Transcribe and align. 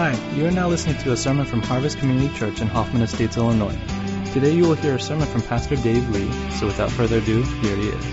Hi, 0.00 0.16
you 0.34 0.46
are 0.46 0.50
now 0.50 0.66
listening 0.66 0.96
to 1.02 1.12
a 1.12 1.16
sermon 1.18 1.44
from 1.44 1.60
Harvest 1.60 1.98
Community 1.98 2.34
Church 2.34 2.62
in 2.62 2.68
Hoffman 2.68 3.02
Estates, 3.02 3.36
Illinois. 3.36 3.78
Today 4.32 4.54
you 4.54 4.62
will 4.62 4.74
hear 4.76 4.94
a 4.94 4.98
sermon 4.98 5.26
from 5.26 5.42
Pastor 5.42 5.76
Dave 5.76 6.08
Lee, 6.08 6.32
so 6.52 6.64
without 6.64 6.90
further 6.90 7.18
ado, 7.18 7.42
here 7.42 7.76
he 7.76 7.88
is. 7.88 8.04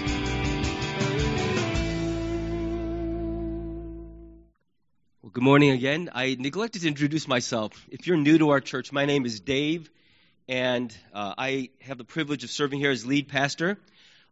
Well, 5.21 5.31
good 5.31 5.43
morning 5.45 5.69
again. 5.69 6.09
I 6.13 6.35
neglected 6.37 6.81
to 6.81 6.89
introduce 6.89 7.25
myself. 7.25 7.71
If 7.89 8.05
you're 8.05 8.17
new 8.17 8.37
to 8.39 8.49
our 8.49 8.59
church, 8.59 8.91
my 8.91 9.05
name 9.05 9.25
is 9.25 9.39
Dave, 9.39 9.89
and 10.49 10.93
uh, 11.13 11.35
I 11.37 11.69
have 11.79 11.97
the 11.97 12.03
privilege 12.03 12.43
of 12.43 12.49
serving 12.49 12.79
here 12.79 12.91
as 12.91 13.05
lead 13.05 13.29
pastor. 13.29 13.79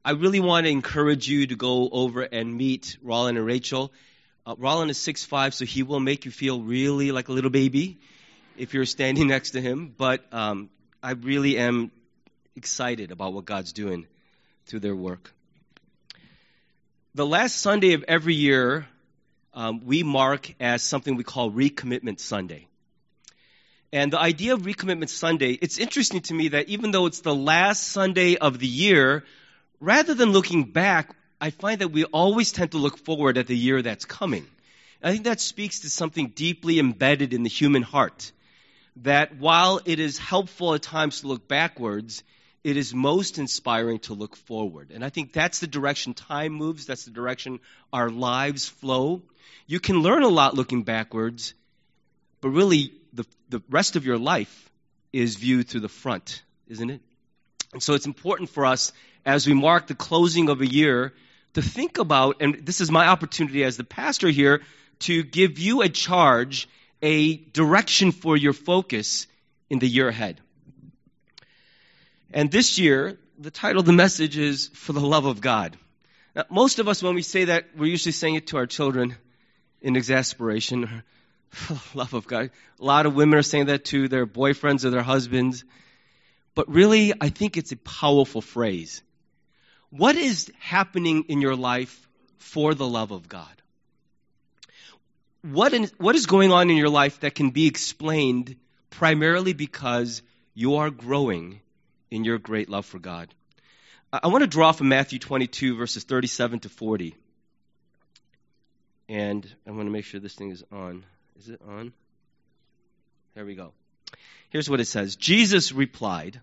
I 0.03 0.12
really 0.12 0.41
want 0.41 0.66
to 0.66 0.72
encourage 0.72 1.30
you 1.30 1.48
to 1.48 1.55
go 1.55 1.88
over 1.90 2.22
and 2.22 2.53
meet 2.53 2.98
Roland 3.02 3.38
and 3.38 3.48
Rachel. 3.48 3.94
Uh, 4.45 4.55
Roland 4.58 4.91
is 4.91 4.99
6'5", 4.99 5.54
so 5.54 5.66
he 5.66 5.81
will 5.81 5.99
make 5.99 6.26
you 6.26 6.31
feel 6.31 6.62
really 6.62 7.12
like 7.12 7.30
a 7.30 7.31
little 7.31 7.49
baby 7.49 7.98
if 8.58 8.73
you're 8.73 8.85
standing 8.85 9.27
next 9.35 9.52
to 9.52 9.62
him. 9.62 9.94
But 9.98 10.23
um, 10.31 10.70
I 11.02 11.12
really 11.12 11.58
am 11.58 11.91
excited 12.55 13.12
about 13.12 13.34
what 13.34 13.45
God's 13.45 13.73
doing 13.73 14.05
through 14.68 14.81
their 14.81 14.95
work. 14.95 15.34
The 17.16 17.26
last 17.26 17.58
Sunday 17.58 17.94
of 17.94 18.04
every 18.08 18.35
year, 18.35 18.85
um, 19.54 19.85
we 19.85 20.04
mark 20.04 20.54
as 20.59 20.84
something 20.84 21.16
we 21.16 21.23
call 21.23 21.49
Recommitment 21.49 22.20
Sunday. 22.20 22.68
And 23.91 24.12
the 24.12 24.20
idea 24.20 24.54
of 24.54 24.63
Recommitment 24.63 25.09
Sunday, 25.09 25.54
it's 25.54 25.77
interesting 25.77 26.21
to 26.21 26.34
me 26.34 26.49
that 26.49 26.68
even 26.68 26.91
though 26.91 27.05
it's 27.05 27.21
the 27.21 27.34
last 27.34 27.84
Sunday 27.84 28.35
of 28.35 28.59
the 28.59 28.68
year, 28.68 29.23
rather 29.80 30.13
than 30.13 30.34
looking 30.34 30.66
back, 30.66 31.16
I 31.39 31.49
find 31.49 31.81
that 31.81 31.89
we 31.89 32.05
always 32.05 32.52
tend 32.52 32.71
to 32.71 32.77
look 32.77 32.98
forward 32.98 33.37
at 33.37 33.48
the 33.48 33.57
year 33.57 33.82
that's 33.82 34.05
coming. 34.05 34.48
I 35.04 35.12
think 35.12 35.26
that 35.26 35.40
speaks 35.40 35.82
to 35.82 35.90
something 35.90 36.29
deeply 36.29 36.79
embedded 36.79 37.34
in 37.34 37.43
the 37.43 37.49
human 37.49 37.84
heart. 37.84 38.32
That 39.04 39.37
while 39.37 39.82
it 39.85 39.99
is 39.99 40.18
helpful 40.18 40.73
at 40.73 40.82
times 40.82 41.21
to 41.21 41.27
look 41.27 41.48
backwards, 41.48 42.23
it 42.63 42.77
is 42.77 42.93
most 42.93 43.37
inspiring 43.37 43.99
to 43.99 44.13
look 44.13 44.35
forward. 44.35 44.91
And 44.91 45.04
I 45.04 45.10
think 45.10 45.34
that's 45.34 45.60
the 45.60 45.68
direction 45.68 46.13
time 46.13 46.54
moves, 46.54 46.85
that's 46.85 47.05
the 47.05 47.12
direction 47.12 47.60
our 47.91 48.10
lives 48.10 48.67
flow. 48.67 49.21
You 49.67 49.79
can 49.79 49.99
learn 49.99 50.23
a 50.23 50.29
lot 50.29 50.55
looking 50.55 50.84
backwards, 50.84 51.54
but 52.41 52.49
really 52.49 52.93
the, 53.13 53.26
the 53.49 53.62
rest 53.70 53.95
of 53.98 54.05
your 54.05 54.17
life 54.17 54.71
is 55.12 55.35
viewed 55.35 55.67
through 55.67 55.82
the 55.82 55.90
front, 55.90 56.41
isn't 56.67 56.90
it? 56.90 57.01
And 57.73 57.84
so 57.84 57.93
it's 57.93 58.05
important 58.05 58.49
for 58.49 58.65
us 58.65 58.93
as 59.26 59.45
we 59.45 59.54
mark 59.54 59.88
the 59.88 59.95
closing 59.95 60.49
of 60.49 60.62
a 60.62 60.67
year 60.67 61.13
to 61.55 61.61
think 61.61 61.98
about, 61.98 62.37
and 62.41 62.65
this 62.65 62.79
is 62.79 62.91
my 62.91 63.07
opportunity 63.07 63.63
as 63.63 63.75
the 63.77 63.84
pastor 63.84 64.29
here, 64.29 64.61
to 65.00 65.23
give 65.23 65.59
you 65.59 65.81
a 65.81 65.89
charge, 65.89 66.69
a 67.01 67.35
direction 67.35 68.11
for 68.11 68.38
your 68.38 68.53
focus 68.53 69.28
in 69.69 69.79
the 69.79 69.88
year 69.88 70.07
ahead. 70.07 70.39
And 72.31 72.51
this 72.51 72.78
year, 72.78 73.17
the 73.39 73.51
title 73.51 73.79
of 73.79 73.85
the 73.85 73.94
message 73.94 74.38
is 74.38 74.67
For 74.73 74.94
the 74.94 75.01
Love 75.01 75.25
of 75.25 75.41
God. 75.41 75.78
Now, 76.35 76.44
most 76.50 76.79
of 76.79 76.88
us, 76.88 77.01
when 77.01 77.16
we 77.16 77.22
say 77.22 77.45
that, 77.45 77.66
we're 77.78 77.89
usually 77.89 78.11
saying 78.11 78.35
it 78.35 78.47
to 78.47 78.57
our 78.57 78.66
children 78.66 79.16
in 79.81 79.95
exasperation. 79.95 81.03
For 81.50 81.73
the 81.73 81.97
love 82.00 82.13
of 82.13 82.28
God. 82.28 82.51
A 82.81 82.83
lot 82.83 83.06
of 83.06 83.16
women 83.16 83.39
are 83.39 83.44
saying 83.44 83.67
that 83.67 83.85
to 83.85 84.09
their 84.09 84.28
boyfriends 84.28 84.83
or 84.83 84.89
their 84.89 85.03
husbands. 85.03 85.63
But 86.53 86.67
really, 86.67 87.13
I 87.22 87.29
think 87.29 87.56
it's 87.56 87.72
a 87.72 87.78
powerful 87.78 88.41
phrase. 88.41 89.01
What 89.97 90.18
is 90.18 90.51
happening 90.59 91.24
in 91.29 91.40
your 91.40 91.56
life 91.56 92.09
for 92.38 92.74
the 92.74 92.85
love 92.85 93.12
of 93.12 93.29
God? 93.29 93.62
What, 95.41 95.74
in, 95.74 95.90
what 95.97 96.16
is 96.16 96.25
going 96.25 96.51
on 96.51 96.69
in 96.69 96.75
your 96.75 96.90
life 96.90 97.22
that 97.22 97.33
can 97.33 97.51
be 97.51 97.66
explained 97.66 98.57
primarily 98.89 99.53
because 99.53 100.22
you 100.53 100.75
are 100.75 100.89
growing 100.89 101.61
in 102.11 102.25
your 102.25 102.39
great 102.39 102.67
love 102.67 102.85
for 102.85 103.00
God? 103.00 103.33
I 104.11 104.28
want 104.28 104.41
to 104.41 104.47
draw 104.47 104.73
from 104.73 104.89
Matthew 104.89 105.17
22, 105.17 105.78
verses 105.78 106.03
37 106.03 106.59
to 106.62 106.69
40. 106.69 107.16
And 109.07 109.47
I 109.66 109.72
want 109.72 109.88
to 109.88 109.91
make 109.91 110.03
sure 110.03 110.19
this 110.19 110.35
thing 110.35 110.51
is 110.51 110.63
on. 110.73 111.06
Is 111.39 111.47
it 111.47 111.62
on? 111.66 111.94
There 113.33 113.45
we 113.45 113.56
go. 113.56 113.72
Here's 114.50 114.69
what 114.69 114.81
it 114.81 114.88
says 114.88 115.16
Jesus 115.16 115.72
replied, 115.72 116.41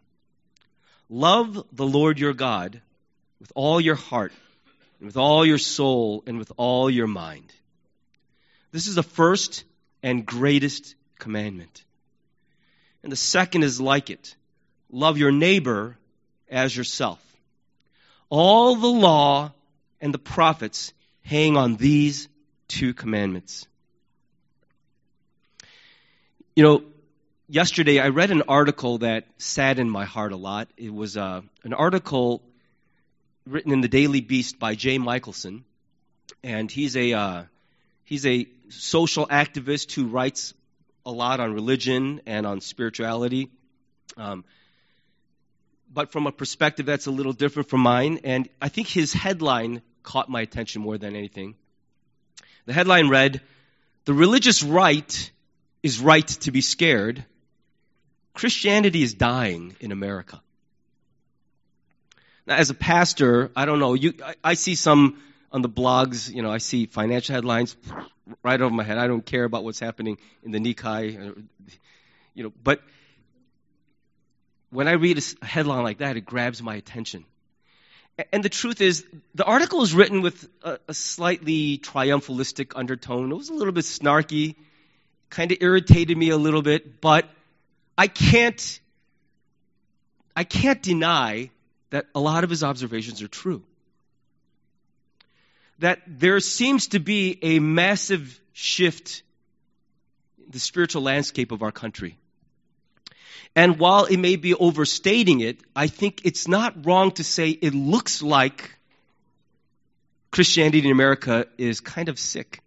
Love 1.11 1.67
the 1.71 1.87
Lord 1.87 2.19
your 2.19 2.33
God 2.33 2.81
with 3.43 3.51
all 3.57 3.81
your 3.81 3.97
heart, 3.97 4.33
and 5.01 5.07
with 5.07 5.17
all 5.17 5.45
your 5.45 5.59
soul, 5.59 6.23
and 6.29 6.39
with 6.39 6.53
all 6.57 6.89
your 6.89 7.09
mind. 7.09 7.53
This 8.71 8.87
is 8.87 8.95
the 8.95 9.03
first 9.03 9.65
and 10.01 10.25
greatest 10.25 10.95
commandment. 11.19 11.83
And 13.03 13.11
the 13.11 13.17
second 13.17 13.65
is 13.65 13.81
like 13.81 14.11
it 14.11 14.37
love 14.93 15.19
your 15.19 15.33
neighbor 15.33 15.97
as 16.49 16.77
yourself. 16.77 17.21
All 18.31 18.77
the 18.77 18.87
law 18.87 19.51
and 20.01 20.15
the 20.15 20.19
prophets 20.19 20.93
hang 21.25 21.57
on 21.57 21.75
these 21.75 22.29
two 22.69 22.95
commandments. 22.95 23.67
You 26.55 26.63
know, 26.63 26.83
yesterday 27.49 27.99
I 27.99 28.11
read 28.11 28.31
an 28.31 28.43
article 28.43 28.99
that 28.99 29.27
saddened 29.39 29.91
my 29.91 30.05
heart 30.05 30.31
a 30.31 30.37
lot. 30.37 30.69
It 30.77 30.95
was 30.95 31.17
uh, 31.17 31.41
an 31.65 31.73
article 31.73 32.41
written 33.47 33.73
in 33.73 33.81
the 33.81 33.89
Daily 33.89 34.21
Beast 34.21 34.59
by 34.59 34.75
Jay 34.75 34.99
Michaelson, 34.99 35.65
and 36.43 36.71
he's 36.71 36.97
a 36.97 37.13
uh, 37.13 37.45
he's 38.05 38.27
a 38.27 38.47
social 38.69 39.27
activist 39.27 39.93
who 39.93 40.07
writes 40.07 40.55
a 41.05 41.11
lot 41.11 41.41
on 41.41 41.53
religion 41.53 42.21
and 42.27 42.47
on 42.47 42.61
spirituality, 42.61 43.51
um, 44.17 44.45
but 45.93 46.13
from 46.13 46.27
a 46.27 46.33
perspective 46.33 46.87
that's 46.87 47.07
a 47.07 47.11
little 47.11 47.33
different 47.33 47.69
from 47.69 47.81
mine. 47.81 48.21
And 48.25 48.49
I 48.61 48.69
think 48.69 48.89
his 48.89 49.13
headline 49.13 49.83
caught 50.03 50.29
my 50.29 50.41
attention 50.41 50.83
more 50.83 50.99
than 50.99 51.17
anything. 51.17 51.57
The 52.67 52.73
headline 52.73 53.09
read, 53.09 53.41
"The 54.05 54.15
religious 54.15 54.63
right 54.63 55.31
is 55.83 55.99
right 55.99 56.27
to 56.27 56.53
be 56.53 56.61
scared. 56.61 57.25
Christianity 58.35 59.03
is 59.03 59.15
dying 59.15 59.77
in 59.81 59.91
America." 59.93 60.41
Now, 62.47 62.57
as 62.57 62.71
a 62.71 62.75
pastor, 62.75 63.51
I 63.55 63.65
don't 63.65 63.79
know. 63.79 63.95
You, 63.95 64.15
I, 64.25 64.35
I 64.43 64.55
see 64.55 64.75
some 64.75 65.23
on 65.53 65.63
the 65.63 65.69
blogs. 65.69 66.33
You 66.33 66.43
know, 66.43 66.51
I 66.51 66.59
see 66.59 66.87
financial 66.87 67.35
headlines 67.35 67.77
right 68.43 68.61
over 68.61 68.75
my 68.75 68.83
head. 68.83 68.99
I 68.99 69.07
don't 69.07 69.25
care 69.25 69.45
about 69.45 69.65
what's 69.65 69.81
happening 69.81 70.19
in 70.43 70.51
the 70.51 70.59
Nikkei. 70.59 71.31
Uh, 71.31 71.41
you 72.35 72.45
know, 72.45 72.53
but 72.63 72.83
when 74.71 74.89
I 74.89 74.93
read 74.93 75.19
a 75.19 75.47
headline 75.47 75.85
like 75.85 75.99
that, 75.99 76.17
it 76.17 76.25
grabs 76.25 76.63
my 76.63 76.75
attention. 76.77 77.25
And 78.33 78.45
the 78.45 78.49
truth 78.49 78.81
is, 78.81 79.05
the 79.35 79.45
article 79.45 79.83
is 79.83 79.95
written 79.95 80.21
with 80.21 80.49
a, 80.63 80.79
a 80.89 80.95
slightly 80.95 81.79
triumphalistic 81.79 82.73
undertone. 82.75 83.31
It 83.31 83.35
was 83.35 83.49
a 83.49 83.55
little 83.55 83.73
bit 83.73 83.85
snarky, 83.85 84.57
kind 85.31 85.51
of 85.51 85.59
irritated 85.61 86.17
me 86.17 86.31
a 86.31 86.37
little 86.37 86.63
bit, 86.63 87.01
but 87.01 87.29
I 87.97 88.09
can't, 88.09 88.81
I 90.37 90.45
can't 90.45 90.83
deny 90.83 91.51
that 91.93 92.07
a 92.15 92.21
lot 92.21 92.43
of 92.43 92.49
his 92.49 92.65
observations 92.65 93.21
are 93.23 93.29
true. 93.29 93.63
That 95.79 96.01
there 96.07 96.41
seems 96.41 96.89
to 96.89 96.99
be 96.99 97.39
a 97.43 97.59
massive 97.59 98.41
shift 98.55 99.23
in 100.39 100.51
the 100.51 100.59
spiritual 100.59 101.03
landscape 101.03 101.53
of 101.53 101.63
our 101.63 101.71
country. 101.71 102.17
And 103.55 103.79
while 103.79 104.07
it 104.07 104.17
may 104.17 104.37
be 104.37 104.55
overstating 104.55 105.41
it, 105.41 105.61
I 105.77 105.87
think 105.87 106.23
it's 106.25 106.49
not 106.49 106.87
wrong 106.87 107.11
to 107.13 107.25
say 107.25 107.51
it 107.51 107.75
looks 107.75 108.23
like 108.23 108.79
Christianity 110.31 110.79
in 110.87 110.91
America 110.91 111.47
is 111.59 111.81
kind 111.81 112.09
of 112.09 112.19
sick. 112.19 112.63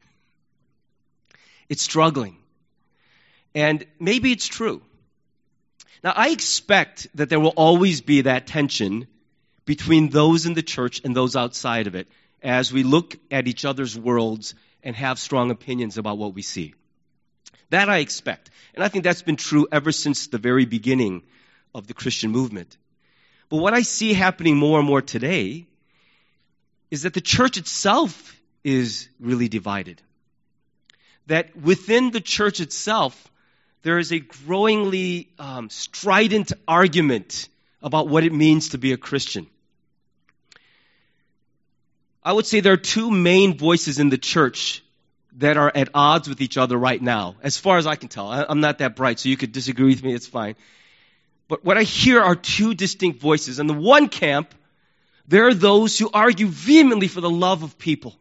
It's 1.67 1.81
struggling. 1.81 2.37
And 3.55 3.87
maybe 3.99 4.31
it's 4.31 4.45
true. 4.45 4.83
Now, 6.03 6.13
I 6.15 6.29
expect 6.29 7.07
that 7.15 7.29
there 7.29 7.39
will 7.39 7.55
always 7.57 8.01
be 8.01 8.21
that 8.21 8.45
tension 8.45 9.07
between 9.65 10.09
those 10.09 10.45
in 10.45 10.53
the 10.53 10.63
church 10.63 11.01
and 11.03 11.15
those 11.15 11.35
outside 11.35 11.87
of 11.87 11.95
it 11.95 12.07
as 12.41 12.71
we 12.71 12.83
look 12.83 13.15
at 13.31 13.47
each 13.47 13.65
other's 13.65 13.97
worlds 13.97 14.53
and 14.83 14.95
have 14.95 15.17
strong 15.17 15.51
opinions 15.51 15.97
about 15.97 16.17
what 16.17 16.33
we 16.33 16.43
see. 16.43 16.75
That 17.71 17.89
I 17.89 17.97
expect. 17.97 18.51
And 18.75 18.83
I 18.83 18.87
think 18.87 19.03
that's 19.03 19.23
been 19.23 19.35
true 19.35 19.67
ever 19.71 19.91
since 19.91 20.27
the 20.27 20.37
very 20.37 20.65
beginning 20.65 21.23
of 21.73 21.87
the 21.87 21.93
Christian 21.93 22.31
movement. 22.31 22.77
But 23.49 23.57
what 23.57 23.73
I 23.73 23.81
see 23.81 24.13
happening 24.13 24.57
more 24.57 24.79
and 24.79 24.87
more 24.87 25.01
today 25.01 25.65
is 26.91 27.03
that 27.03 27.13
the 27.13 27.21
church 27.21 27.57
itself 27.57 28.39
is 28.63 29.09
really 29.19 29.47
divided. 29.47 30.01
That 31.27 31.55
within 31.55 32.11
the 32.11 32.21
church 32.21 32.59
itself, 32.59 33.31
there 33.81 33.97
is 33.97 34.11
a 34.11 34.19
growingly 34.19 35.29
um, 35.39 35.69
strident 35.69 36.53
argument 36.67 37.49
about 37.81 38.07
what 38.07 38.23
it 38.23 38.33
means 38.33 38.69
to 38.69 38.77
be 38.77 38.93
a 38.93 38.97
Christian. 38.97 39.47
I 42.25 42.33
would 42.33 42.47
say 42.47 42.59
there 42.59 42.73
are 42.73 42.77
two 42.77 43.11
main 43.11 43.55
voices 43.55 43.99
in 43.99 44.09
the 44.09 44.17
church 44.17 44.83
that 45.37 45.57
are 45.57 45.71
at 45.73 45.89
odds 45.93 46.27
with 46.27 46.41
each 46.41 46.57
other 46.57 46.75
right 46.75 46.99
now, 46.99 47.35
as 47.43 47.57
far 47.57 47.77
as 47.77 47.85
I 47.85 47.95
can 47.95 48.09
tell. 48.09 48.31
I'm 48.31 48.61
not 48.61 48.79
that 48.79 48.95
bright, 48.95 49.19
so 49.19 49.29
you 49.29 49.37
could 49.37 49.51
disagree 49.51 49.89
with 49.89 50.03
me, 50.03 50.13
it's 50.15 50.25
fine. 50.25 50.55
But 51.47 51.63
what 51.63 51.77
I 51.77 51.83
hear 51.83 52.19
are 52.21 52.35
two 52.35 52.73
distinct 52.73 53.21
voices. 53.21 53.59
In 53.59 53.67
the 53.67 53.73
one 53.73 54.09
camp, 54.09 54.55
there 55.27 55.47
are 55.47 55.53
those 55.53 55.99
who 55.99 56.09
argue 56.11 56.47
vehemently 56.47 57.07
for 57.07 57.21
the 57.21 57.29
love 57.29 57.61
of 57.61 57.77
people. 57.77 58.15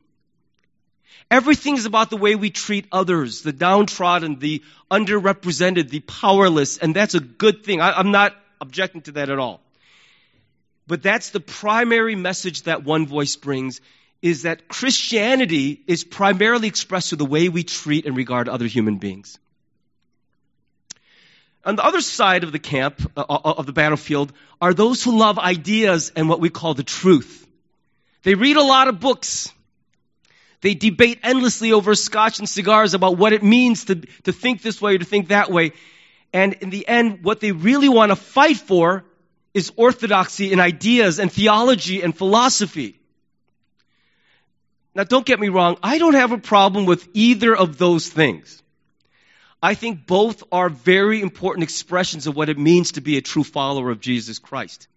Everything 1.30 1.76
is 1.76 1.86
about 1.86 2.10
the 2.10 2.18
way 2.18 2.34
we 2.34 2.50
treat 2.50 2.86
others, 2.92 3.40
the 3.40 3.52
downtrodden, 3.52 4.38
the 4.38 4.62
underrepresented, 4.90 5.88
the 5.88 6.00
powerless, 6.00 6.76
and 6.76 6.94
that's 6.94 7.14
a 7.14 7.20
good 7.20 7.64
thing. 7.64 7.80
I, 7.80 7.98
am 7.98 8.10
not 8.10 8.36
objecting 8.60 9.00
to 9.02 9.12
that 9.12 9.30
at 9.30 9.38
all. 9.38 9.63
But 10.86 11.02
that's 11.02 11.30
the 11.30 11.40
primary 11.40 12.14
message 12.14 12.62
that 12.62 12.84
one 12.84 13.06
voice 13.06 13.36
brings 13.36 13.80
is 14.20 14.42
that 14.42 14.68
Christianity 14.68 15.82
is 15.86 16.04
primarily 16.04 16.68
expressed 16.68 17.10
through 17.10 17.18
the 17.18 17.26
way 17.26 17.48
we 17.48 17.62
treat 17.62 18.06
and 18.06 18.16
regard 18.16 18.48
other 18.48 18.66
human 18.66 18.98
beings. 18.98 19.38
On 21.64 21.76
the 21.76 21.84
other 21.84 22.02
side 22.02 22.44
of 22.44 22.52
the 22.52 22.58
camp, 22.58 23.00
uh, 23.16 23.24
uh, 23.28 23.54
of 23.58 23.66
the 23.66 23.72
battlefield, 23.72 24.32
are 24.60 24.74
those 24.74 25.02
who 25.02 25.18
love 25.18 25.38
ideas 25.38 26.12
and 26.14 26.28
what 26.28 26.40
we 26.40 26.50
call 26.50 26.74
the 26.74 26.82
truth. 26.82 27.46
They 28.22 28.34
read 28.34 28.56
a 28.56 28.62
lot 28.62 28.88
of 28.88 29.00
books. 29.00 29.50
They 30.60 30.74
debate 30.74 31.20
endlessly 31.22 31.72
over 31.72 31.94
scotch 31.94 32.38
and 32.38 32.48
cigars 32.48 32.94
about 32.94 33.18
what 33.18 33.32
it 33.32 33.42
means 33.42 33.86
to, 33.86 33.96
to 34.24 34.32
think 34.32 34.62
this 34.62 34.80
way 34.80 34.94
or 34.94 34.98
to 34.98 35.04
think 35.04 35.28
that 35.28 35.50
way. 35.50 35.72
And 36.32 36.54
in 36.54 36.70
the 36.70 36.86
end, 36.88 37.22
what 37.22 37.40
they 37.40 37.52
really 37.52 37.88
want 37.88 38.10
to 38.10 38.16
fight 38.16 38.56
for 38.56 39.04
is 39.54 39.72
orthodoxy 39.76 40.52
in 40.52 40.60
ideas 40.60 41.18
and 41.20 41.32
theology 41.32 42.02
and 42.02 42.14
philosophy. 42.14 42.98
Now, 44.94 45.04
don't 45.04 45.24
get 45.24 45.40
me 45.40 45.48
wrong, 45.48 45.76
I 45.82 45.98
don't 45.98 46.14
have 46.14 46.32
a 46.32 46.38
problem 46.38 46.86
with 46.86 47.08
either 47.14 47.56
of 47.56 47.78
those 47.78 48.08
things. 48.08 48.62
I 49.62 49.74
think 49.74 50.06
both 50.06 50.42
are 50.52 50.68
very 50.68 51.22
important 51.22 51.62
expressions 51.62 52.26
of 52.26 52.36
what 52.36 52.50
it 52.50 52.58
means 52.58 52.92
to 52.92 53.00
be 53.00 53.16
a 53.16 53.22
true 53.22 53.44
follower 53.44 53.90
of 53.90 54.00
Jesus 54.00 54.38
Christ. 54.38 54.88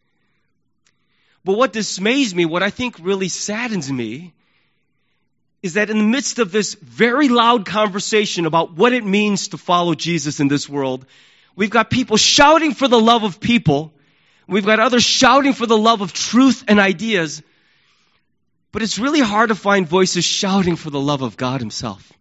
But 1.45 1.57
what 1.57 1.71
dismays 1.71 2.35
me, 2.35 2.45
what 2.45 2.63
I 2.63 2.69
think 2.69 2.97
really 2.99 3.29
saddens 3.29 3.89
me, 3.89 4.33
is 5.63 5.75
that 5.75 5.89
in 5.89 5.97
the 5.97 6.03
midst 6.03 6.39
of 6.39 6.51
this 6.51 6.73
very 6.75 7.29
loud 7.29 7.65
conversation 7.65 8.45
about 8.45 8.73
what 8.73 8.93
it 8.93 9.05
means 9.05 9.49
to 9.49 9.57
follow 9.57 9.95
Jesus 9.95 10.39
in 10.39 10.49
this 10.49 10.67
world, 10.67 11.05
we've 11.55 11.69
got 11.69 11.89
people 11.89 12.17
shouting 12.17 12.73
for 12.73 12.87
the 12.87 12.99
love 12.99 13.23
of 13.23 13.39
people, 13.39 13.93
we've 14.47 14.65
got 14.65 14.79
others 14.79 15.03
shouting 15.03 15.53
for 15.53 15.65
the 15.65 15.77
love 15.77 16.01
of 16.01 16.13
truth 16.13 16.63
and 16.67 16.79
ideas, 16.79 17.41
but 18.71 18.81
it's 18.81 18.99
really 18.99 19.19
hard 19.19 19.49
to 19.49 19.55
find 19.55 19.87
voices 19.87 20.25
shouting 20.25 20.75
for 20.75 20.89
the 20.89 20.99
love 20.99 21.21
of 21.21 21.37
God 21.37 21.59
Himself. 21.59 22.13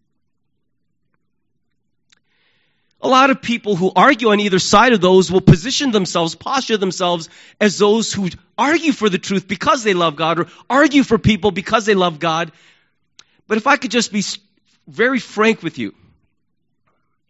A 3.00 3.08
lot 3.08 3.30
of 3.30 3.42
people 3.42 3.76
who 3.76 3.92
argue 3.94 4.30
on 4.30 4.40
either 4.40 4.58
side 4.58 4.92
of 4.92 5.00
those 5.00 5.30
will 5.30 5.42
position 5.42 5.90
themselves, 5.92 6.34
posture 6.34 6.78
themselves 6.78 7.28
as 7.60 7.78
those 7.78 8.12
who 8.12 8.30
argue 8.56 8.92
for 8.92 9.08
the 9.08 9.18
truth 9.18 9.46
because 9.46 9.84
they 9.84 9.94
love 9.94 10.16
God 10.16 10.40
or 10.40 10.46
argue 10.68 11.02
for 11.02 11.18
people 11.18 11.50
because 11.50 11.84
they 11.84 11.94
love 11.94 12.18
God. 12.18 12.52
But 13.46 13.58
if 13.58 13.66
I 13.66 13.76
could 13.76 13.90
just 13.90 14.12
be 14.12 14.24
very 14.88 15.18
frank 15.18 15.62
with 15.62 15.78
you, 15.78 15.94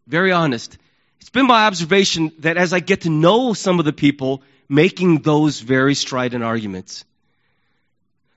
very 0.06 0.32
honest, 0.32 0.78
it's 1.20 1.30
been 1.30 1.46
my 1.46 1.66
observation 1.66 2.32
that 2.38 2.56
as 2.56 2.72
I 2.72 2.80
get 2.80 3.02
to 3.02 3.10
know 3.10 3.52
some 3.52 3.78
of 3.78 3.84
the 3.84 3.92
people 3.92 4.42
making 4.68 5.22
those 5.22 5.60
very 5.60 5.94
strident 5.94 6.44
arguments, 6.44 7.04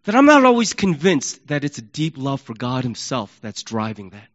that 0.03 0.15
I'm 0.15 0.25
not 0.25 0.45
always 0.45 0.73
convinced 0.73 1.47
that 1.47 1.63
it's 1.63 1.77
a 1.77 1.83
deep 1.83 2.17
love 2.17 2.41
for 2.41 2.53
God 2.53 2.83
Himself 2.83 3.37
that's 3.41 3.63
driving 3.63 4.11
that 4.11 4.27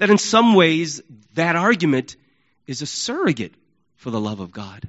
that 0.00 0.08
in 0.08 0.16
some 0.16 0.54
ways 0.54 1.02
that 1.34 1.56
argument 1.56 2.16
is 2.66 2.80
a 2.80 2.86
surrogate 2.86 3.52
for 3.96 4.10
the 4.10 4.20
love 4.20 4.40
of 4.40 4.50
God. 4.50 4.88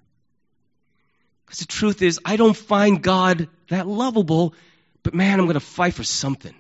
Because 1.46 1.60
the 1.60 1.66
truth 1.66 2.02
is, 2.02 2.18
I 2.24 2.38
don't 2.38 2.56
find 2.56 3.04
God 3.04 3.50
that 3.68 3.88
lovable, 3.88 4.56
but 5.04 5.14
man, 5.14 5.38
I'm 5.38 5.48
going 5.48 5.56
to 5.56 5.60
fight 5.60 5.96
for 5.96 6.06
something. 6.06 6.56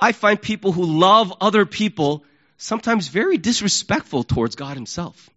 I 0.00 0.10
find 0.10 0.42
people 0.42 0.72
who 0.72 0.84
love 0.84 1.32
other 1.40 1.64
people 1.64 2.24
sometimes 2.56 3.06
very 3.06 3.38
disrespectful 3.38 4.24
towards 4.24 4.56
God 4.56 4.76
Himself, 4.76 5.30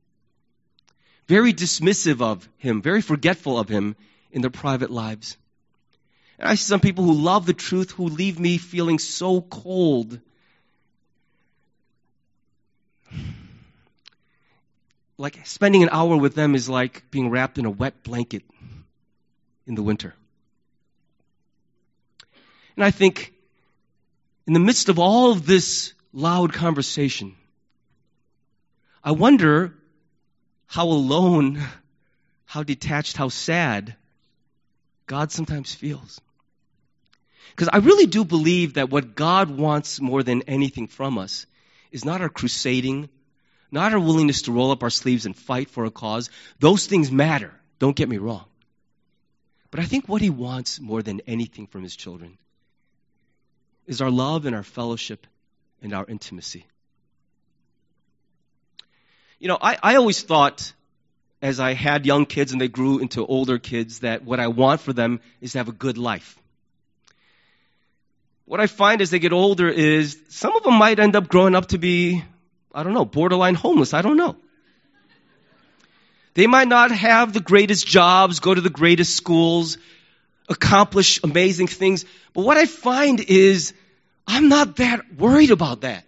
very 1.32 1.54
dismissive 1.54 2.22
of 2.22 2.50
Him, 2.58 2.82
very 2.82 3.02
forgetful 3.02 3.58
of 3.58 3.70
Him 3.70 3.96
in 4.34 4.42
their 4.42 4.50
private 4.50 4.92
lives. 4.92 5.38
And 6.38 6.50
I 6.50 6.56
see 6.56 6.66
some 6.66 6.82
people 6.82 7.06
who 7.06 7.14
love 7.14 7.46
the 7.46 7.54
truth 7.54 7.92
who 7.92 8.10
leave 8.10 8.38
me 8.38 8.58
feeling 8.58 9.00
so 9.00 9.40
cold 9.40 10.20
like 15.18 15.40
spending 15.48 15.84
an 15.84 15.90
hour 15.94 16.18
with 16.18 16.36
them 16.36 16.54
is 16.54 16.68
like 16.68 17.10
being 17.12 17.30
wrapped 17.30 17.58
in 17.58 17.66
a 17.66 17.70
wet 17.70 18.04
blanket 18.04 18.44
in 19.66 19.76
the 19.76 19.84
winter. 19.84 20.14
And 22.76 22.84
I 22.84 22.92
think 22.92 23.34
in 24.48 24.54
the 24.54 24.60
midst 24.60 24.90
of 24.90 25.00
all 25.00 25.32
of 25.32 25.46
this 25.46 25.94
loud 26.12 26.52
conversation, 26.52 27.36
I 29.02 29.12
wonder 29.12 29.76
how 30.72 30.86
alone, 30.86 31.62
how 32.46 32.64
detached, 32.64 33.18
how 33.18 33.28
sad 33.28 33.94
God 35.06 35.30
sometimes 35.30 35.76
feels. 35.76 36.22
Because 37.50 37.68
I 37.74 37.80
really 37.80 38.06
do 38.06 38.24
believe 38.24 38.76
that 38.76 38.90
what 38.90 39.14
God 39.14 39.50
wants 39.50 40.00
more 40.00 40.24
than 40.24 40.44
anything 40.44 40.88
from 40.88 41.18
us 41.18 41.46
is 41.92 42.06
not 42.06 42.22
our 42.22 42.30
crusading, 42.30 43.10
not 43.70 43.92
our 43.92 44.00
willingness 44.00 44.44
to 44.44 44.54
roll 44.54 44.72
up 44.72 44.82
our 44.82 44.90
sleeves 44.90 45.26
and 45.26 45.36
fight 45.36 45.70
for 45.70 45.84
a 45.84 45.92
cause. 45.92 46.30
Those 46.60 46.88
things 46.88 47.12
matter. 47.12 47.52
Don't 47.80 47.98
get 47.98 48.08
me 48.08 48.18
wrong. 48.18 48.46
But 49.72 49.82
I 49.82 49.84
think 49.84 50.08
what 50.08 50.22
he 50.22 50.30
wants 50.30 50.80
more 50.80 51.02
than 51.02 51.20
anything 51.28 51.68
from 51.68 51.84
his 51.84 51.98
children 51.98 52.38
is 53.88 54.02
our 54.02 54.10
love 54.10 54.46
and 54.46 54.56
our 54.56 54.64
fellowship 54.64 55.28
and 55.82 55.94
our 55.94 56.06
intimacy. 56.08 56.66
You 59.42 59.48
know, 59.48 59.58
I, 59.60 59.76
I 59.82 59.96
always 59.96 60.22
thought 60.22 60.72
as 61.42 61.60
I 61.60 61.74
had 61.74 62.06
young 62.06 62.28
kids 62.28 62.52
and 62.52 62.62
they 62.62 62.68
grew 62.68 63.00
into 63.00 63.26
older 63.26 63.58
kids 63.58 64.02
that 64.02 64.24
what 64.24 64.40
I 64.40 64.50
want 64.50 64.82
for 64.82 64.94
them 64.94 65.20
is 65.42 65.54
to 65.54 65.58
have 65.58 65.68
a 65.68 65.72
good 65.72 65.98
life. 65.98 66.38
What 68.46 68.60
I 68.60 68.68
find 68.68 69.02
as 69.02 69.10
they 69.10 69.18
get 69.18 69.34
older 69.34 69.68
is 69.68 70.16
some 70.30 70.56
of 70.56 70.62
them 70.62 70.76
might 70.76 71.00
end 71.00 71.16
up 71.16 71.28
growing 71.28 71.56
up 71.56 71.70
to 71.70 71.80
be 71.80 72.24
I 72.72 72.84
don't 72.84 72.94
know, 72.94 73.04
borderline 73.04 73.56
homeless. 73.56 73.96
I 73.96 74.04
don't 74.04 74.16
know. 74.16 74.36
They 76.36 76.46
might 76.46 76.68
not 76.68 76.92
have 76.92 77.34
the 77.34 77.40
greatest 77.40 77.88
jobs, 77.88 78.42
go 78.42 78.54
to 78.54 78.62
the 78.62 78.70
greatest 78.70 79.16
schools, 79.16 79.80
accomplish 80.50 81.20
amazing 81.24 81.66
things. 81.66 82.06
But 82.34 82.46
what 82.46 82.58
I 82.58 82.66
find 82.66 83.20
is 83.20 83.74
I'm 84.28 84.50
not 84.50 84.76
that 84.76 85.16
worried 85.16 85.50
about 85.50 85.82
that. 85.82 86.06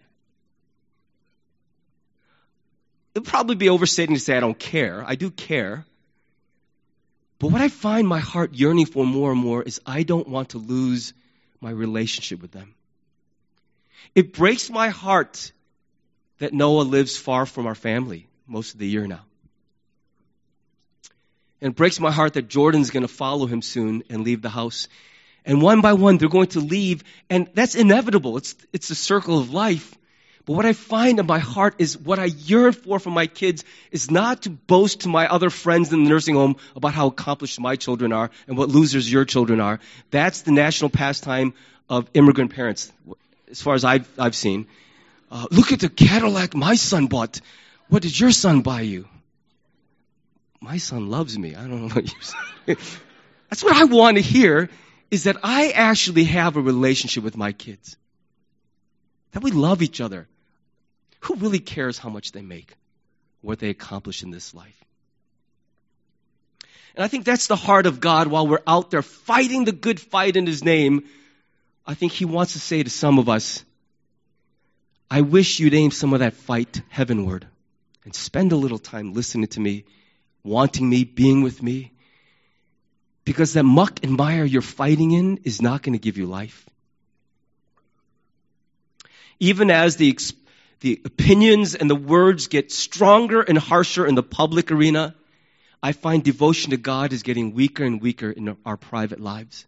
It'd 3.16 3.28
probably 3.28 3.56
be 3.56 3.70
overstating 3.70 4.16
to 4.16 4.22
say 4.22 4.36
I 4.36 4.40
don't 4.40 4.58
care. 4.58 5.04
I 5.06 5.16
do 5.16 5.30
care. 5.30 5.86
But 7.40 7.52
what 7.52 7.62
I 7.62 7.68
find 7.68 8.08
my 8.08 8.20
heart 8.20 8.54
yearning 8.54 8.86
for 8.86 9.06
more 9.06 9.32
and 9.32 9.40
more 9.40 9.62
is 9.62 9.82
I 9.86 10.04
don't 10.04 10.28
want 10.28 10.50
to 10.50 10.58
lose 10.58 11.14
my 11.60 11.70
relationship 11.72 12.42
with 12.42 12.52
them. 12.52 12.74
It 14.16 14.34
breaks 14.34 14.70
my 14.70 14.90
heart 14.90 15.52
that 16.40 16.54
Noah 16.54 16.84
lives 16.84 17.18
far 17.18 17.46
from 17.46 17.68
our 17.68 17.76
family 17.76 18.28
most 18.48 18.74
of 18.74 18.80
the 18.80 18.88
year 18.88 19.08
now. 19.08 19.22
And 21.62 21.72
it 21.72 21.76
breaks 21.78 22.00
my 22.00 22.12
heart 22.12 22.34
that 22.34 22.50
Jordan's 22.50 22.90
going 22.90 23.04
to 23.04 23.14
follow 23.14 23.46
him 23.46 23.62
soon 23.62 24.04
and 24.10 24.24
leave 24.24 24.42
the 24.42 24.50
house. 24.50 24.90
And 25.46 25.62
one 25.62 25.82
by 25.82 25.94
one, 25.94 26.18
they're 26.18 26.30
going 26.30 26.48
to 26.48 26.60
leave. 26.60 27.04
And 27.30 27.50
that's 27.54 27.76
inevitable. 27.76 28.38
It's, 28.38 28.56
it's 28.74 28.90
the 28.90 28.96
circle 28.96 29.40
of 29.40 29.54
life. 29.54 29.94
But 30.46 30.54
what 30.54 30.66
I 30.66 30.74
find 30.74 31.20
in 31.20 31.26
my 31.26 31.40
heart 31.40 31.76
is 31.80 31.98
what 31.98 32.20
I 32.20 32.26
yearn 32.26 32.74
for 32.74 33.00
from 33.00 33.14
my 33.14 33.28
kids 33.28 33.64
is 33.92 34.12
not 34.12 34.42
to 34.42 34.50
boast 34.50 35.02
to 35.02 35.10
my 35.10 35.28
other 35.28 35.50
friends 35.50 35.94
in 35.94 36.04
the 36.04 36.10
nursing 36.10 36.36
home 36.36 36.58
about 36.76 36.94
how 36.94 37.08
accomplished 37.08 37.60
my 37.62 37.78
children 37.78 38.12
are 38.12 38.30
and 38.48 38.58
what 38.58 38.68
losers 38.68 39.10
your 39.10 39.24
children 39.24 39.62
are. 39.62 39.80
That's 40.12 40.42
the 40.42 40.52
national 40.52 40.90
pastime 40.90 41.54
of 41.90 42.10
immigrant 42.14 42.54
parents, 42.54 42.92
as 43.50 43.62
far 43.62 43.76
as 43.76 43.86
I've, 43.86 44.10
I've 44.20 44.36
seen. 44.36 44.68
Uh, 45.32 45.48
look 45.50 45.72
at 45.72 45.80
the 45.80 45.90
Cadillac 45.90 46.56
my 46.56 46.76
son 46.76 47.08
bought. 47.08 47.40
What 47.88 48.02
did 48.02 48.20
your 48.20 48.32
son 48.32 48.62
buy 48.62 48.82
you? 48.82 49.08
My 50.60 50.78
son 50.78 51.10
loves 51.10 51.38
me. 51.38 51.56
I 51.56 51.62
don't 51.62 51.88
know 51.88 51.94
what 51.94 52.04
you 52.04 52.20
said. 52.22 52.78
That's 53.50 53.64
what 53.64 53.76
I 53.76 53.86
want 53.86 54.18
to 54.18 54.22
hear 54.22 54.70
is 55.10 55.26
that 55.26 55.38
I 55.44 55.70
actually 55.70 56.24
have 56.26 56.58
a 56.58 56.62
relationship 56.62 57.24
with 57.24 57.38
my 57.38 57.52
kids. 57.52 57.96
That 59.32 59.44
we 59.44 59.52
love 59.52 59.82
each 59.82 60.02
other. 60.02 60.28
Who 61.24 61.36
really 61.36 61.60
cares 61.60 61.98
how 61.98 62.10
much 62.10 62.34
they 62.34 62.42
make, 62.42 62.76
what 63.42 63.60
they 63.60 63.70
accomplish 63.70 64.24
in 64.24 64.32
this 64.32 64.54
life? 64.54 64.84
And 66.96 67.04
I 67.04 67.08
think 67.08 67.24
that's 67.24 67.48
the 67.48 67.56
heart 67.56 67.86
of 67.86 68.00
God 68.00 68.28
while 68.28 68.46
we're 68.46 68.62
out 68.68 68.92
there 68.92 69.02
fighting 69.02 69.64
the 69.64 69.72
good 69.72 70.00
fight 70.00 70.36
in 70.36 70.46
His 70.46 70.64
name. 70.64 71.06
I 71.88 71.94
think 71.94 72.12
he 72.12 72.26
wants 72.26 72.54
to 72.54 72.60
say 72.60 72.84
to 72.84 72.90
some 72.90 73.20
of 73.20 73.30
us, 73.30 73.64
I 75.10 75.22
wish 75.22 75.60
you'd 75.60 75.74
aim 75.74 75.92
some 75.92 76.14
of 76.14 76.20
that 76.20 76.34
fight 76.34 76.82
heavenward 76.90 77.48
and 78.04 78.14
spend 78.14 78.52
a 78.52 78.58
little 78.58 78.80
time 78.80 79.14
listening 79.14 79.48
to 79.48 79.60
me, 79.60 79.86
wanting 80.44 80.90
me, 80.90 81.04
being 81.04 81.42
with 81.42 81.64
me. 81.64 81.92
Because 83.26 83.54
that 83.54 83.64
muck 83.64 84.04
and 84.04 84.18
mire 84.18 84.44
you're 84.44 84.62
fighting 84.62 85.12
in 85.12 85.38
is 85.44 85.62
not 85.62 85.82
going 85.82 85.94
to 85.94 86.00
give 86.00 86.18
you 86.18 86.26
life. 86.26 86.66
Even 89.40 89.72
as 89.72 89.96
the, 89.96 90.18
the 90.84 91.02
opinions 91.06 91.76
and 91.76 91.90
the 91.90 91.96
words 91.96 92.48
get 92.48 92.70
stronger 92.70 93.42
and 93.42 93.58
harsher 93.58 94.06
in 94.06 94.16
the 94.16 94.22
public 94.22 94.70
arena, 94.70 95.16
I 95.82 95.94
find 95.94 96.22
devotion 96.22 96.72
to 96.72 96.78
God 96.78 97.14
is 97.14 97.24
getting 97.24 97.54
weaker 97.54 97.86
and 97.86 98.02
weaker 98.02 98.30
in 98.30 98.58
our 98.66 98.76
private 98.76 99.22
lives. 99.22 99.66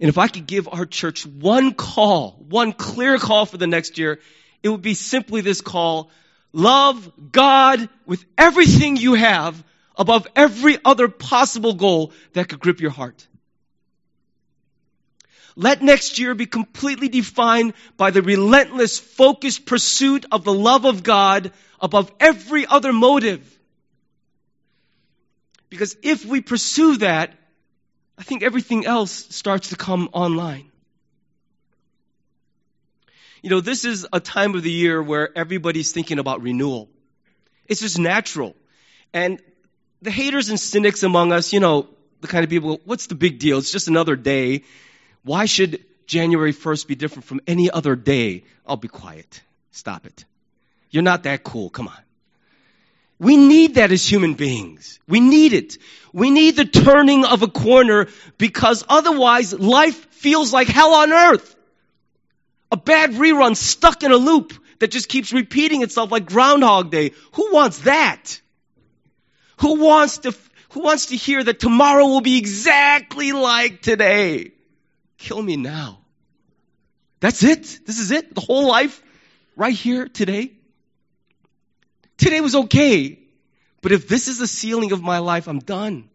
And 0.00 0.08
if 0.08 0.18
I 0.18 0.26
could 0.26 0.48
give 0.48 0.68
our 0.68 0.84
church 0.84 1.24
one 1.24 1.74
call, 1.74 2.44
one 2.48 2.72
clear 2.72 3.18
call 3.18 3.46
for 3.46 3.56
the 3.56 3.68
next 3.68 3.98
year, 3.98 4.18
it 4.64 4.68
would 4.68 4.82
be 4.82 4.94
simply 4.94 5.42
this 5.42 5.60
call 5.60 6.10
love 6.52 7.12
God 7.30 7.88
with 8.04 8.24
everything 8.36 8.96
you 8.96 9.14
have 9.14 9.62
above 9.96 10.26
every 10.34 10.78
other 10.84 11.06
possible 11.06 11.74
goal 11.74 12.12
that 12.32 12.48
could 12.48 12.58
grip 12.58 12.80
your 12.80 12.90
heart. 12.90 13.28
Let 15.58 15.82
next 15.82 16.20
year 16.20 16.36
be 16.36 16.46
completely 16.46 17.08
defined 17.08 17.74
by 17.96 18.12
the 18.12 18.22
relentless, 18.22 19.00
focused 19.00 19.66
pursuit 19.66 20.24
of 20.30 20.44
the 20.44 20.52
love 20.52 20.84
of 20.84 21.02
God 21.02 21.50
above 21.80 22.12
every 22.20 22.64
other 22.64 22.92
motive. 22.92 23.42
Because 25.68 25.96
if 26.04 26.24
we 26.24 26.40
pursue 26.42 26.98
that, 26.98 27.34
I 28.16 28.22
think 28.22 28.44
everything 28.44 28.86
else 28.86 29.10
starts 29.10 29.70
to 29.70 29.76
come 29.76 30.10
online. 30.12 30.70
You 33.42 33.50
know, 33.50 33.60
this 33.60 33.84
is 33.84 34.06
a 34.12 34.20
time 34.20 34.54
of 34.54 34.62
the 34.62 34.70
year 34.70 35.02
where 35.02 35.36
everybody's 35.36 35.90
thinking 35.90 36.20
about 36.20 36.40
renewal. 36.40 36.88
It's 37.66 37.80
just 37.80 37.98
natural. 37.98 38.54
And 39.12 39.42
the 40.02 40.12
haters 40.12 40.50
and 40.50 40.60
cynics 40.60 41.02
among 41.02 41.32
us, 41.32 41.52
you 41.52 41.58
know, 41.58 41.88
the 42.20 42.28
kind 42.28 42.44
of 42.44 42.50
people, 42.50 42.80
what's 42.84 43.08
the 43.08 43.16
big 43.16 43.40
deal? 43.40 43.58
It's 43.58 43.72
just 43.72 43.88
another 43.88 44.14
day. 44.14 44.62
Why 45.28 45.44
should 45.44 45.84
January 46.06 46.54
1st 46.54 46.86
be 46.86 46.94
different 46.94 47.26
from 47.26 47.42
any 47.46 47.70
other 47.70 47.96
day? 47.96 48.44
I'll 48.66 48.78
be 48.78 48.88
quiet. 48.88 49.42
Stop 49.72 50.06
it. 50.06 50.24
You're 50.90 51.02
not 51.02 51.24
that 51.24 51.44
cool. 51.44 51.68
Come 51.68 51.88
on. 51.88 52.02
We 53.18 53.36
need 53.36 53.74
that 53.74 53.92
as 53.92 54.10
human 54.10 54.32
beings. 54.32 54.98
We 55.06 55.20
need 55.20 55.52
it. 55.52 55.76
We 56.14 56.30
need 56.30 56.56
the 56.56 56.64
turning 56.64 57.26
of 57.26 57.42
a 57.42 57.46
corner 57.46 58.06
because 58.38 58.86
otherwise 58.88 59.52
life 59.52 60.06
feels 60.12 60.50
like 60.50 60.68
hell 60.68 60.94
on 60.94 61.12
earth. 61.12 61.54
A 62.72 62.78
bad 62.78 63.10
rerun 63.10 63.54
stuck 63.54 64.02
in 64.02 64.12
a 64.12 64.16
loop 64.16 64.54
that 64.78 64.90
just 64.90 65.10
keeps 65.10 65.30
repeating 65.30 65.82
itself 65.82 66.10
like 66.10 66.24
Groundhog 66.24 66.90
Day. 66.90 67.12
Who 67.32 67.52
wants 67.52 67.80
that? 67.80 68.40
Who 69.58 69.78
wants 69.78 70.18
to, 70.18 70.34
who 70.70 70.80
wants 70.80 71.06
to 71.06 71.16
hear 71.16 71.44
that 71.44 71.60
tomorrow 71.60 72.06
will 72.06 72.22
be 72.22 72.38
exactly 72.38 73.32
like 73.32 73.82
today? 73.82 74.52
Kill 75.18 75.42
me 75.42 75.56
now. 75.56 75.98
That's 77.20 77.42
it. 77.42 77.80
This 77.84 77.98
is 77.98 78.10
it. 78.12 78.34
The 78.34 78.40
whole 78.40 78.68
life 78.68 79.02
right 79.56 79.74
here 79.74 80.08
today. 80.08 80.52
Today 82.16 82.40
was 82.40 82.54
okay. 82.54 83.18
But 83.82 83.92
if 83.92 84.08
this 84.08 84.28
is 84.28 84.38
the 84.38 84.46
ceiling 84.46 84.92
of 84.92 85.02
my 85.02 85.18
life, 85.18 85.48
I'm 85.48 85.58
done. 85.58 86.08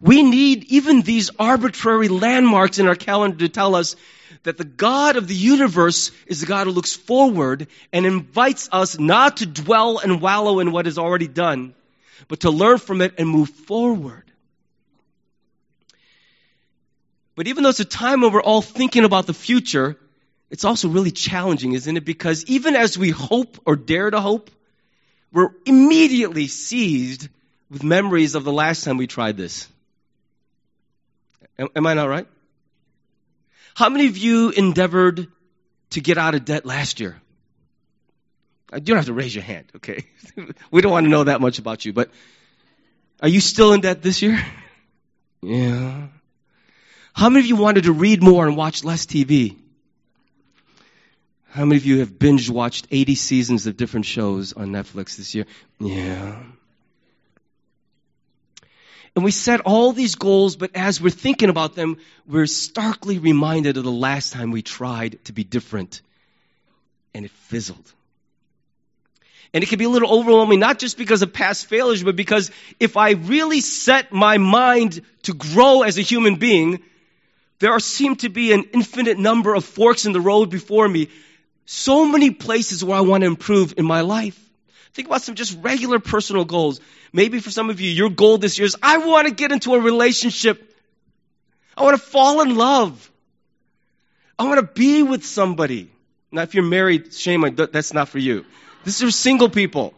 We 0.00 0.22
need 0.22 0.64
even 0.64 1.02
these 1.02 1.30
arbitrary 1.38 2.08
landmarks 2.08 2.78
in 2.78 2.88
our 2.88 2.96
calendar 2.96 3.38
to 3.38 3.48
tell 3.48 3.74
us 3.74 3.94
that 4.42 4.58
the 4.58 4.64
God 4.64 5.16
of 5.16 5.28
the 5.28 5.34
universe 5.34 6.10
is 6.26 6.40
the 6.40 6.46
God 6.46 6.66
who 6.66 6.72
looks 6.72 6.96
forward 6.96 7.68
and 7.92 8.04
invites 8.04 8.68
us 8.72 8.98
not 8.98 9.36
to 9.38 9.46
dwell 9.46 9.98
and 9.98 10.20
wallow 10.20 10.58
in 10.58 10.72
what 10.72 10.86
is 10.88 10.98
already 10.98 11.28
done, 11.28 11.74
but 12.26 12.40
to 12.40 12.50
learn 12.50 12.78
from 12.78 13.00
it 13.00 13.14
and 13.18 13.28
move 13.28 13.50
forward. 13.50 14.31
But 17.34 17.48
even 17.48 17.62
though 17.62 17.70
it's 17.70 17.80
a 17.80 17.84
time 17.84 18.20
when 18.20 18.32
we're 18.32 18.42
all 18.42 18.62
thinking 18.62 19.04
about 19.04 19.26
the 19.26 19.34
future, 19.34 19.96
it's 20.50 20.64
also 20.64 20.88
really 20.88 21.10
challenging, 21.10 21.72
isn't 21.72 21.96
it? 21.96 22.04
Because 22.04 22.44
even 22.44 22.76
as 22.76 22.98
we 22.98 23.10
hope 23.10 23.58
or 23.64 23.74
dare 23.74 24.10
to 24.10 24.20
hope, 24.20 24.50
we're 25.32 25.50
immediately 25.64 26.46
seized 26.46 27.28
with 27.70 27.82
memories 27.82 28.34
of 28.34 28.44
the 28.44 28.52
last 28.52 28.84
time 28.84 28.98
we 28.98 29.06
tried 29.06 29.38
this. 29.38 29.66
Am, 31.58 31.86
I 31.86 31.94
not 31.94 32.08
right? 32.08 32.26
How 33.74 33.88
many 33.88 34.08
of 34.08 34.18
you 34.18 34.50
endeavored 34.50 35.28
to 35.90 36.00
get 36.00 36.18
out 36.18 36.34
of 36.34 36.44
debt 36.44 36.66
last 36.66 37.00
year? 37.00 37.20
Uh, 38.70 38.76
you 38.76 38.82
don't 38.82 38.96
have 38.96 39.06
to 39.06 39.14
raise 39.14 39.34
your 39.34 39.44
hand, 39.44 39.66
okay? 39.76 40.04
we 40.70 40.82
don't 40.82 40.92
want 40.92 41.04
to 41.04 41.10
know 41.10 41.24
that 41.24 41.40
much 41.40 41.58
about 41.58 41.84
you, 41.84 41.94
but 41.94 42.10
are 43.20 43.28
you 43.28 43.40
still 43.40 43.72
in 43.72 43.80
debt 43.80 44.02
this 44.02 44.20
year? 44.20 44.42
yeah. 45.42 46.08
How 47.12 47.28
many 47.28 47.40
of 47.40 47.46
you 47.46 47.56
wanted 47.56 47.84
to 47.84 47.92
read 47.92 48.22
more 48.22 48.46
and 48.46 48.56
watch 48.56 48.84
less 48.84 49.06
TV? 49.06 49.56
How 51.50 51.66
many 51.66 51.76
of 51.76 51.84
you 51.84 51.98
have 51.98 52.18
binge 52.18 52.48
watched 52.48 52.86
80 52.90 53.14
seasons 53.14 53.66
of 53.66 53.76
different 53.76 54.06
shows 54.06 54.54
on 54.54 54.68
Netflix 54.68 55.16
this 55.16 55.34
year? 55.34 55.44
Yeah. 55.78 56.42
And 59.14 59.24
we 59.24 59.30
set 59.30 59.60
all 59.60 59.92
these 59.92 60.14
goals, 60.14 60.56
but 60.56 60.74
as 60.74 61.00
we're 61.00 61.10
thinking 61.10 61.50
about 61.50 61.74
them, 61.74 61.98
we're 62.26 62.46
starkly 62.46 63.18
reminded 63.18 63.76
of 63.76 63.84
the 63.84 63.90
last 63.90 64.32
time 64.32 64.50
we 64.50 64.62
tried 64.62 65.22
to 65.26 65.32
be 65.32 65.44
different 65.44 66.00
and 67.12 67.26
it 67.26 67.30
fizzled. 67.30 67.92
And 69.52 69.62
it 69.62 69.68
can 69.68 69.78
be 69.78 69.84
a 69.84 69.90
little 69.90 70.10
overwhelming, 70.10 70.60
not 70.60 70.78
just 70.78 70.96
because 70.96 71.20
of 71.20 71.34
past 71.34 71.66
failures, 71.66 72.02
but 72.02 72.16
because 72.16 72.50
if 72.80 72.96
I 72.96 73.10
really 73.10 73.60
set 73.60 74.10
my 74.10 74.38
mind 74.38 75.02
to 75.24 75.34
grow 75.34 75.82
as 75.82 75.98
a 75.98 76.00
human 76.00 76.36
being, 76.36 76.82
there 77.62 77.78
seem 77.78 78.16
to 78.16 78.28
be 78.28 78.52
an 78.52 78.64
infinite 78.72 79.18
number 79.18 79.54
of 79.54 79.64
forks 79.64 80.04
in 80.04 80.12
the 80.12 80.20
road 80.20 80.50
before 80.50 80.88
me 80.88 81.08
so 81.64 82.04
many 82.04 82.30
places 82.32 82.84
where 82.84 82.98
I 82.98 83.02
want 83.02 83.22
to 83.22 83.28
improve 83.28 83.74
in 83.76 83.84
my 83.84 84.00
life. 84.00 84.38
Think 84.94 85.06
about 85.06 85.22
some 85.22 85.36
just 85.36 85.56
regular 85.62 86.00
personal 86.00 86.44
goals. 86.44 86.80
Maybe 87.12 87.38
for 87.38 87.50
some 87.50 87.70
of 87.70 87.80
you, 87.80 87.88
your 87.88 88.10
goal 88.10 88.36
this 88.38 88.58
year 88.58 88.66
is 88.66 88.76
I 88.82 88.98
want 88.98 89.28
to 89.28 89.34
get 89.34 89.52
into 89.52 89.74
a 89.74 89.80
relationship. 89.80 90.76
I 91.76 91.84
want 91.84 91.96
to 91.96 92.02
fall 92.02 92.40
in 92.40 92.56
love. 92.56 93.10
I 94.40 94.44
want 94.48 94.58
to 94.58 94.66
be 94.66 95.04
with 95.04 95.24
somebody. 95.24 95.88
Now, 96.32 96.42
if 96.42 96.54
you're 96.54 96.64
married, 96.64 97.14
shame, 97.14 97.42
that's 97.54 97.94
not 97.94 98.08
for 98.08 98.18
you. 98.18 98.44
This 98.82 98.96
is 98.96 99.02
for 99.02 99.12
single 99.12 99.48
people. 99.48 99.94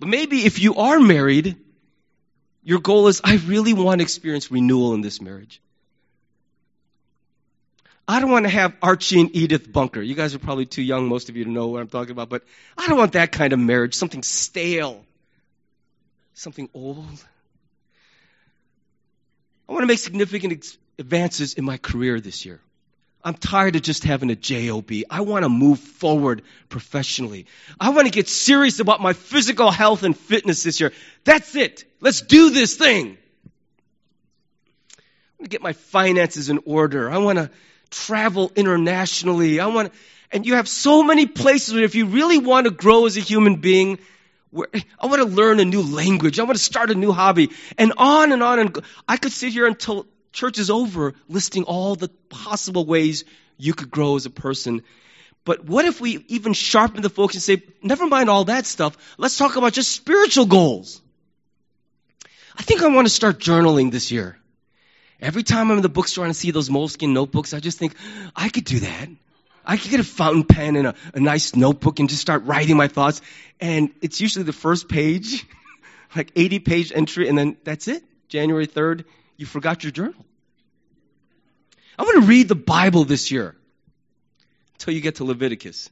But 0.00 0.08
maybe 0.08 0.44
if 0.44 0.58
you 0.58 0.74
are 0.74 0.98
married, 0.98 1.56
your 2.64 2.80
goal 2.80 3.06
is 3.06 3.20
I 3.22 3.36
really 3.36 3.74
want 3.74 4.00
to 4.00 4.02
experience 4.02 4.50
renewal 4.50 4.92
in 4.94 5.02
this 5.02 5.20
marriage. 5.20 5.60
I 8.08 8.20
don't 8.20 8.30
want 8.30 8.44
to 8.44 8.50
have 8.50 8.74
Archie 8.82 9.20
and 9.20 9.34
Edith 9.34 9.70
Bunker. 9.72 10.00
You 10.00 10.14
guys 10.14 10.34
are 10.34 10.38
probably 10.38 10.66
too 10.66 10.82
young, 10.82 11.08
most 11.08 11.28
of 11.28 11.36
you, 11.36 11.44
to 11.44 11.50
know 11.50 11.66
what 11.68 11.80
I'm 11.80 11.88
talking 11.88 12.12
about, 12.12 12.28
but 12.28 12.44
I 12.78 12.86
don't 12.86 12.98
want 12.98 13.12
that 13.12 13.32
kind 13.32 13.52
of 13.52 13.58
marriage, 13.58 13.94
something 13.94 14.22
stale, 14.22 15.04
something 16.34 16.68
old. 16.72 17.24
I 19.68 19.72
want 19.72 19.82
to 19.82 19.86
make 19.86 19.98
significant 19.98 20.76
advances 20.98 21.54
in 21.54 21.64
my 21.64 21.78
career 21.78 22.20
this 22.20 22.44
year. 22.44 22.60
I'm 23.24 23.34
tired 23.34 23.74
of 23.74 23.82
just 23.82 24.04
having 24.04 24.30
a 24.30 24.36
job. 24.36 24.88
I 25.10 25.22
want 25.22 25.42
to 25.42 25.48
move 25.48 25.80
forward 25.80 26.42
professionally. 26.68 27.46
I 27.80 27.88
want 27.90 28.06
to 28.06 28.12
get 28.12 28.28
serious 28.28 28.78
about 28.78 29.00
my 29.00 29.14
physical 29.14 29.72
health 29.72 30.04
and 30.04 30.16
fitness 30.16 30.62
this 30.62 30.78
year. 30.78 30.92
That's 31.24 31.56
it. 31.56 31.84
Let's 32.00 32.20
do 32.20 32.50
this 32.50 32.76
thing. 32.76 33.18
I 34.96 35.32
want 35.40 35.46
to 35.46 35.48
get 35.48 35.60
my 35.60 35.72
finances 35.72 36.50
in 36.50 36.60
order. 36.66 37.10
I 37.10 37.18
want 37.18 37.38
to 37.38 37.50
travel 37.90 38.52
internationally. 38.56 39.60
I 39.60 39.66
want, 39.66 39.92
and 40.32 40.46
you 40.46 40.54
have 40.54 40.68
so 40.68 41.02
many 41.02 41.26
places 41.26 41.74
where 41.74 41.84
if 41.84 41.94
you 41.94 42.06
really 42.06 42.38
want 42.38 42.66
to 42.66 42.70
grow 42.70 43.06
as 43.06 43.16
a 43.16 43.20
human 43.20 43.56
being, 43.56 43.98
where 44.50 44.68
I 44.98 45.06
want 45.06 45.22
to 45.22 45.28
learn 45.28 45.60
a 45.60 45.64
new 45.64 45.82
language. 45.82 46.38
I 46.38 46.44
want 46.44 46.56
to 46.56 46.64
start 46.64 46.90
a 46.90 46.94
new 46.94 47.12
hobby 47.12 47.50
and 47.76 47.92
on 47.96 48.32
and 48.32 48.42
on. 48.42 48.58
And 48.58 48.78
I 49.06 49.16
could 49.16 49.32
sit 49.32 49.52
here 49.52 49.66
until 49.66 50.06
church 50.32 50.58
is 50.58 50.70
over 50.70 51.14
listing 51.28 51.64
all 51.64 51.94
the 51.94 52.08
possible 52.28 52.84
ways 52.84 53.24
you 53.58 53.74
could 53.74 53.90
grow 53.90 54.16
as 54.16 54.26
a 54.26 54.30
person. 54.30 54.82
But 55.44 55.64
what 55.64 55.84
if 55.84 56.00
we 56.00 56.24
even 56.28 56.54
sharpen 56.54 57.02
the 57.02 57.10
focus 57.10 57.36
and 57.36 57.60
say, 57.60 57.66
never 57.82 58.06
mind 58.06 58.28
all 58.28 58.44
that 58.44 58.66
stuff. 58.66 58.96
Let's 59.16 59.36
talk 59.36 59.56
about 59.56 59.72
just 59.72 59.92
spiritual 59.92 60.46
goals. 60.46 61.00
I 62.58 62.62
think 62.62 62.82
I 62.82 62.88
want 62.88 63.06
to 63.06 63.12
start 63.12 63.38
journaling 63.38 63.92
this 63.92 64.10
year. 64.10 64.38
Every 65.20 65.42
time 65.42 65.70
I'm 65.70 65.78
in 65.78 65.82
the 65.82 65.88
bookstore 65.88 66.24
and 66.24 66.30
I 66.30 66.32
see 66.32 66.50
those 66.50 66.68
moleskin 66.68 67.14
notebooks, 67.14 67.54
I 67.54 67.60
just 67.60 67.78
think, 67.78 67.94
I 68.34 68.48
could 68.48 68.64
do 68.64 68.80
that. 68.80 69.08
I 69.64 69.76
could 69.76 69.90
get 69.90 70.00
a 70.00 70.04
fountain 70.04 70.44
pen 70.44 70.76
and 70.76 70.88
a, 70.88 70.94
a 71.14 71.20
nice 71.20 71.56
notebook 71.56 71.98
and 71.98 72.08
just 72.08 72.20
start 72.20 72.44
writing 72.44 72.76
my 72.76 72.88
thoughts. 72.88 73.20
And 73.60 73.90
it's 74.00 74.20
usually 74.20 74.44
the 74.44 74.52
first 74.52 74.88
page, 74.88 75.46
like 76.16 76.30
80 76.36 76.58
page 76.60 76.92
entry, 76.94 77.28
and 77.28 77.36
then 77.36 77.56
that's 77.64 77.88
it. 77.88 78.04
January 78.28 78.66
3rd, 78.66 79.04
you 79.36 79.46
forgot 79.46 79.82
your 79.82 79.90
journal. 79.90 80.24
I 81.98 82.02
want 82.02 82.22
to 82.22 82.28
read 82.28 82.48
the 82.48 82.54
Bible 82.54 83.04
this 83.04 83.30
year 83.30 83.56
until 84.74 84.94
you 84.94 85.00
get 85.00 85.16
to 85.16 85.24
Leviticus. 85.24 85.88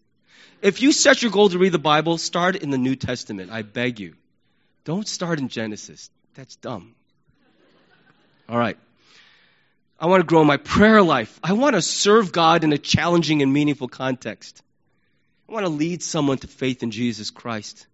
If 0.60 0.82
you 0.82 0.92
set 0.92 1.22
your 1.22 1.30
goal 1.30 1.48
to 1.48 1.58
read 1.58 1.72
the 1.72 1.78
Bible, 1.78 2.18
start 2.18 2.56
in 2.56 2.70
the 2.70 2.78
New 2.78 2.94
Testament. 2.94 3.50
I 3.50 3.62
beg 3.62 4.00
you. 4.00 4.14
Don't 4.84 5.08
start 5.08 5.38
in 5.38 5.48
Genesis. 5.48 6.10
That's 6.34 6.56
dumb. 6.56 6.94
All 8.48 8.58
right. 8.58 8.76
I 9.98 10.06
want 10.06 10.20
to 10.20 10.26
grow 10.26 10.44
my 10.44 10.56
prayer 10.56 11.02
life. 11.02 11.38
I 11.42 11.52
want 11.52 11.76
to 11.76 11.82
serve 11.82 12.32
God 12.32 12.64
in 12.64 12.72
a 12.72 12.78
challenging 12.78 13.42
and 13.42 13.52
meaningful 13.52 13.88
context. 13.88 14.62
I 15.48 15.52
want 15.52 15.66
to 15.66 15.70
lead 15.70 16.02
someone 16.02 16.38
to 16.38 16.46
faith 16.46 16.82
in 16.82 16.90
Jesus 16.90 17.30
Christ. 17.30 17.86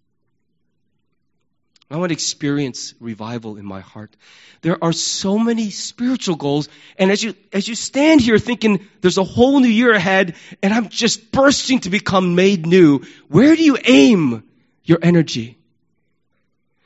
I 1.90 1.97
want 1.97 2.11
to 2.11 2.14
experience 2.14 2.95
revival 3.00 3.57
in 3.57 3.64
my 3.64 3.80
heart. 3.80 4.14
There 4.62 4.83
are 4.83 4.92
so 4.92 5.38
many 5.38 5.71
spiritual 5.71 6.37
goals. 6.37 6.69
And 6.97 7.11
as 7.11 7.21
you, 7.23 7.35
as 7.52 7.66
you 7.66 7.75
stand 7.75 8.21
here 8.21 8.38
thinking 8.38 8.87
there's 9.00 9.19
a 9.19 9.25
whole 9.25 9.59
new 9.59 9.69
year 9.69 9.92
ahead 9.92 10.37
and 10.62 10.73
I'm 10.73 10.88
just 10.88 11.33
bursting 11.33 11.80
to 11.80 11.90
become 11.90 12.37
made 12.37 12.64
new, 12.64 13.00
where 13.26 13.57
do 13.57 13.64
you 13.64 13.76
aim 13.85 14.45
your 14.85 14.99
energy? 15.02 15.59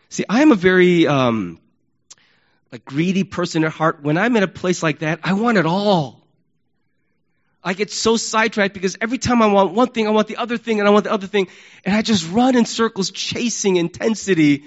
See, 0.08 0.24
I'm 0.26 0.52
a 0.52 0.56
very, 0.56 1.06
um, 1.06 1.60
like 2.74 2.84
greedy 2.84 3.22
person 3.22 3.62
at 3.62 3.70
heart. 3.70 4.02
When 4.02 4.18
I'm 4.18 4.34
in 4.34 4.42
a 4.42 4.48
place 4.48 4.82
like 4.82 4.98
that, 4.98 5.20
I 5.22 5.34
want 5.34 5.58
it 5.58 5.64
all. 5.64 6.26
I 7.62 7.72
get 7.72 7.92
so 7.92 8.16
sidetracked 8.16 8.74
because 8.74 8.96
every 9.00 9.18
time 9.18 9.42
I 9.42 9.46
want 9.46 9.74
one 9.74 9.90
thing, 9.90 10.08
I 10.08 10.10
want 10.10 10.26
the 10.26 10.38
other 10.38 10.58
thing, 10.58 10.80
and 10.80 10.88
I 10.88 10.90
want 10.90 11.04
the 11.04 11.12
other 11.12 11.28
thing, 11.28 11.46
and 11.84 11.94
I 11.94 12.02
just 12.02 12.28
run 12.32 12.56
in 12.56 12.64
circles 12.64 13.12
chasing 13.12 13.76
intensity 13.76 14.64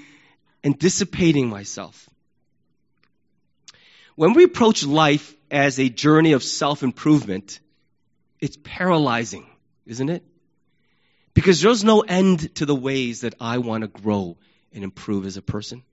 and 0.63 0.79
dissipating 0.79 1.49
myself. 1.49 2.09
When 4.15 4.31
we 4.31 4.45
approach 4.45 4.85
life 4.85 5.35
as 5.51 5.77
a 5.77 5.89
journey 5.89 6.31
of 6.31 6.43
self 6.43 6.83
improvement, 6.83 7.59
it's 8.39 8.57
paralyzing, 8.63 9.45
isn't 9.85 10.07
it? 10.07 10.23
Because 11.33 11.59
there's 11.59 11.83
no 11.83 11.99
end 11.99 12.55
to 12.55 12.65
the 12.65 12.73
ways 12.73 13.21
that 13.21 13.35
I 13.41 13.57
want 13.57 13.81
to 13.81 13.89
grow 13.89 14.37
and 14.71 14.85
improve 14.85 15.25
as 15.25 15.35
a 15.35 15.41
person. 15.41 15.83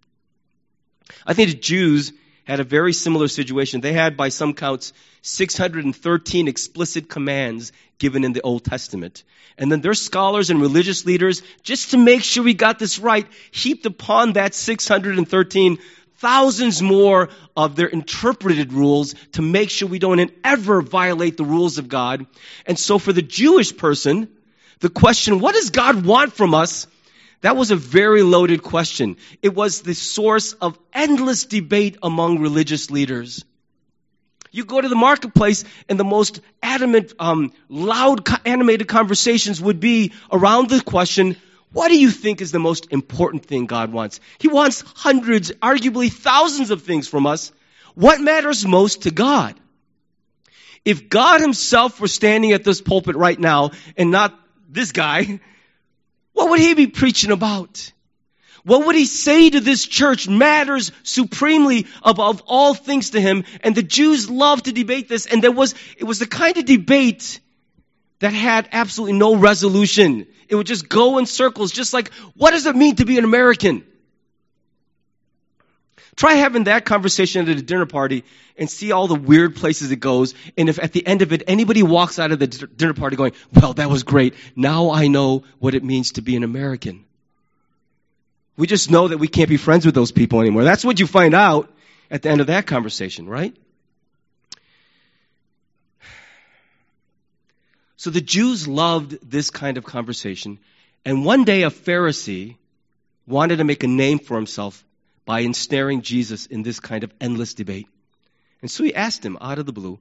I 1.27 1.35
think 1.35 1.51
the 1.51 1.57
Jews 1.57 2.13
had 2.45 2.61
a 2.61 2.65
very 2.65 2.93
similar 2.93 3.29
situation. 3.29 3.81
They 3.81 3.93
had, 3.93 4.17
by 4.17 4.29
some 4.29 4.55
counts, 4.55 4.93
613 5.23 6.49
explicit 6.49 7.09
commands 7.09 7.73
given 7.99 8.25
in 8.25 8.33
the 8.33 8.43
Old 8.43 8.65
Testament. 8.65 9.25
And 9.57 9.71
then 9.71 9.81
their 9.81 9.95
scholars 9.95 10.51
and 10.51 10.61
religious 10.61 11.07
leaders, 11.07 11.43
just 11.63 11.93
to 11.93 11.99
make 11.99 12.23
sure 12.23 12.45
we 12.45 12.55
got 12.55 12.79
this 12.79 12.99
right, 12.99 13.27
heaped 13.51 13.87
upon 13.87 14.35
that 14.35 14.55
613 14.55 15.79
thousands 16.17 16.81
more 16.81 17.29
of 17.57 17.77
their 17.77 17.87
interpreted 17.87 18.73
rules 18.73 19.15
to 19.33 19.43
make 19.43 19.71
sure 19.71 19.89
we 19.89 19.99
don't 19.99 20.33
ever 20.43 20.81
violate 20.81 21.37
the 21.37 21.45
rules 21.45 21.79
of 21.79 21.89
God. 21.89 22.27
And 22.67 22.79
so 22.79 22.99
for 22.99 23.13
the 23.13 23.23
Jewish 23.23 23.77
person, 23.77 24.29
the 24.81 24.89
question, 24.89 25.41
what 25.41 25.55
does 25.55 25.71
God 25.71 26.05
want 26.05 26.33
from 26.33 26.55
us? 26.55 26.87
That 27.41 27.57
was 27.57 27.71
a 27.71 27.77
very 27.77 28.23
loaded 28.23 28.63
question. 28.63 29.17
It 29.43 29.55
was 29.55 29.83
the 29.83 29.95
source 29.95 30.53
of 30.55 30.79
endless 30.93 31.45
debate 31.45 31.99
among 32.03 32.41
religious 32.41 32.91
leaders. 32.91 33.45
You 34.51 34.65
go 34.65 34.81
to 34.81 34.89
the 34.89 34.95
marketplace, 34.95 35.65
and 35.89 35.99
the 35.99 36.05
most 36.05 36.41
adamant, 36.63 37.13
um, 37.19 37.53
loud, 37.69 38.29
animated 38.47 38.87
conversations 38.87 39.61
would 39.61 39.81
be 39.81 40.13
around 40.31 40.71
the 40.71 40.81
question 40.81 41.37
what 41.75 41.89
do 41.89 41.99
you 41.99 42.13
think 42.13 42.41
is 42.41 42.53
the 42.53 42.61
most 42.61 42.93
important 42.93 43.47
thing 43.47 43.67
God 43.67 43.93
wants? 43.93 44.21
He 44.39 44.47
wants 44.47 44.85
hundreds, 44.95 45.51
arguably 45.51 46.11
thousands 46.11 46.71
of 46.71 46.83
things 46.83 47.09
from 47.09 47.27
us. 47.27 47.51
What 47.97 48.21
matters 48.21 48.65
most 48.65 49.03
to 49.03 49.11
God? 49.11 49.59
If 50.85 51.09
God 51.09 51.41
Himself 51.41 52.01
were 52.01 52.07
standing 52.07 52.53
at 52.53 52.63
this 52.63 52.81
pulpit 52.81 53.17
right 53.17 53.39
now 53.39 53.73
and 53.97 54.13
not 54.13 54.39
this 54.69 54.93
guy, 54.93 55.41
what 56.35 56.51
would 56.51 56.61
he 56.61 56.75
be 56.75 56.87
preaching 56.87 57.31
about? 57.31 57.93
What 58.65 58.87
would 58.87 58.97
he 58.97 59.07
say 59.07 59.51
to 59.51 59.61
this 59.61 59.87
church 59.87 60.29
matters 60.29 60.91
supremely 61.03 61.87
above 62.03 62.43
all 62.47 62.75
things 62.75 63.11
to 63.11 63.21
him. 63.21 63.45
And 63.63 63.75
the 63.75 63.83
Jews 63.83 64.31
loved 64.31 64.65
to 64.65 64.73
debate 64.73 65.09
this. 65.09 65.27
And 65.27 65.43
there 65.43 65.53
was, 65.53 65.75
it 65.99 66.05
was 66.05 66.19
the 66.19 66.27
kind 66.27 66.57
of 66.57 66.65
debate 66.65 67.41
that 68.21 68.33
had 68.33 68.69
absolutely 68.73 69.19
no 69.19 69.37
resolution. 69.37 70.27
It 70.49 70.55
would 70.55 70.67
just 70.67 70.89
go 70.89 71.19
in 71.19 71.27
circles, 71.27 71.73
just 71.73 71.93
like, 71.93 72.13
what 72.37 72.53
does 72.53 72.65
it 72.65 72.75
mean 72.75 72.97
to 72.97 73.05
be 73.05 73.19
an 73.19 73.25
American? 73.25 73.85
Try 76.17 76.35
having 76.35 76.65
that 76.65 76.85
conversation 76.85 77.49
at 77.49 77.57
a 77.57 77.63
dinner 77.63 77.87
party 77.87 78.25
and 78.57 78.71
see 78.71 78.93
all 78.93 79.09
the 79.09 79.15
weird 79.15 79.57
places 79.57 79.91
it 79.91 79.97
goes. 79.97 80.35
And 80.57 80.69
if 80.69 80.79
at 80.83 80.93
the 80.93 81.05
end 81.05 81.23
of 81.23 81.33
it, 81.33 81.43
anybody 81.47 81.83
walks 81.83 82.19
out 82.19 82.31
of 82.31 82.39
the 82.39 82.47
dinner 82.47 82.95
party 82.95 83.17
going, 83.17 83.33
well, 83.53 83.75
that 83.75 83.91
was 83.91 84.05
great. 84.05 84.35
Now 84.55 84.91
I 84.91 85.09
know 85.09 85.45
what 85.59 85.75
it 85.75 85.83
means 85.83 86.13
to 86.13 86.23
be 86.23 86.37
an 86.37 86.45
American. 86.45 87.05
We 88.57 88.69
just 88.69 88.91
know 88.91 89.09
that 89.09 89.19
we 89.19 89.27
can't 89.27 89.49
be 89.49 89.57
friends 89.57 89.85
with 89.85 89.97
those 89.97 90.13
people 90.13 90.41
anymore. 90.41 90.63
That's 90.63 90.85
what 90.85 91.01
you 91.01 91.07
find 91.09 91.35
out 91.35 91.73
at 92.11 92.23
the 92.23 92.31
end 92.31 92.41
of 92.41 92.47
that 92.47 92.67
conversation, 92.67 93.29
right? 93.29 93.57
So 97.97 98.11
the 98.11 98.21
Jews 98.21 98.69
loved 98.69 99.19
this 99.29 99.51
kind 99.51 99.79
of 99.79 99.85
conversation. 99.85 100.59
And 101.05 101.25
one 101.25 101.45
day 101.45 101.63
a 101.63 101.71
Pharisee 101.71 102.57
wanted 103.27 103.57
to 103.57 103.65
make 103.65 103.83
a 103.83 103.89
name 103.89 104.19
for 104.19 104.37
himself 104.37 104.84
by 105.25 105.41
ensnaring 105.41 106.03
Jesus 106.03 106.47
in 106.47 106.63
this 106.63 106.81
kind 106.81 107.05
of 107.05 107.13
endless 107.21 107.55
debate. 107.55 107.89
And 108.61 108.71
so 108.71 108.85
he 108.85 108.95
asked 108.95 109.25
him 109.25 109.39
out 109.41 109.59
of 109.59 109.67
the 109.67 109.73
blue, 109.73 109.99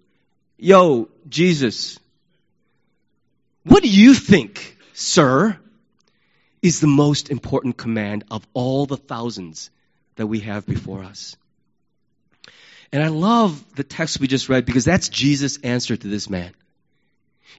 Yo, 0.58 1.10
Jesus, 1.28 2.00
what 3.64 3.84
do 3.84 3.90
you 3.90 4.14
think, 4.14 4.78
sir, 4.94 5.58
is 6.62 6.80
the 6.80 6.88
most 6.88 7.30
important 7.30 7.78
command 7.78 8.24
of 8.32 8.46
all 8.54 8.86
the 8.86 8.98
thousands 8.98 9.70
that 10.16 10.28
we 10.28 10.42
have 10.42 10.66
before 10.66 11.04
us? 11.04 11.36
And 12.92 13.02
I 13.02 13.08
love 13.08 13.64
the 13.76 13.84
text 13.84 14.20
we 14.20 14.28
just 14.28 14.50
read 14.50 14.66
because 14.66 14.86
that's 14.86 15.10
Jesus' 15.10 15.58
answer 15.58 15.98
to 15.98 16.08
this 16.08 16.30
man. 16.30 16.54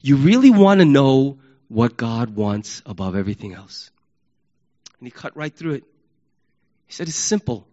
You 0.00 0.16
really 0.16 0.50
want 0.50 0.80
to 0.80 0.84
know 0.84 1.38
what 1.68 1.96
God 1.96 2.36
wants 2.36 2.82
above 2.86 3.16
everything 3.16 3.52
else. 3.52 3.90
And 5.00 5.08
he 5.08 5.10
cut 5.10 5.36
right 5.36 5.52
through 5.52 5.74
it. 5.74 5.84
He 6.94 6.96
said, 6.96 7.08
It's 7.08 7.16
simple. 7.16 7.66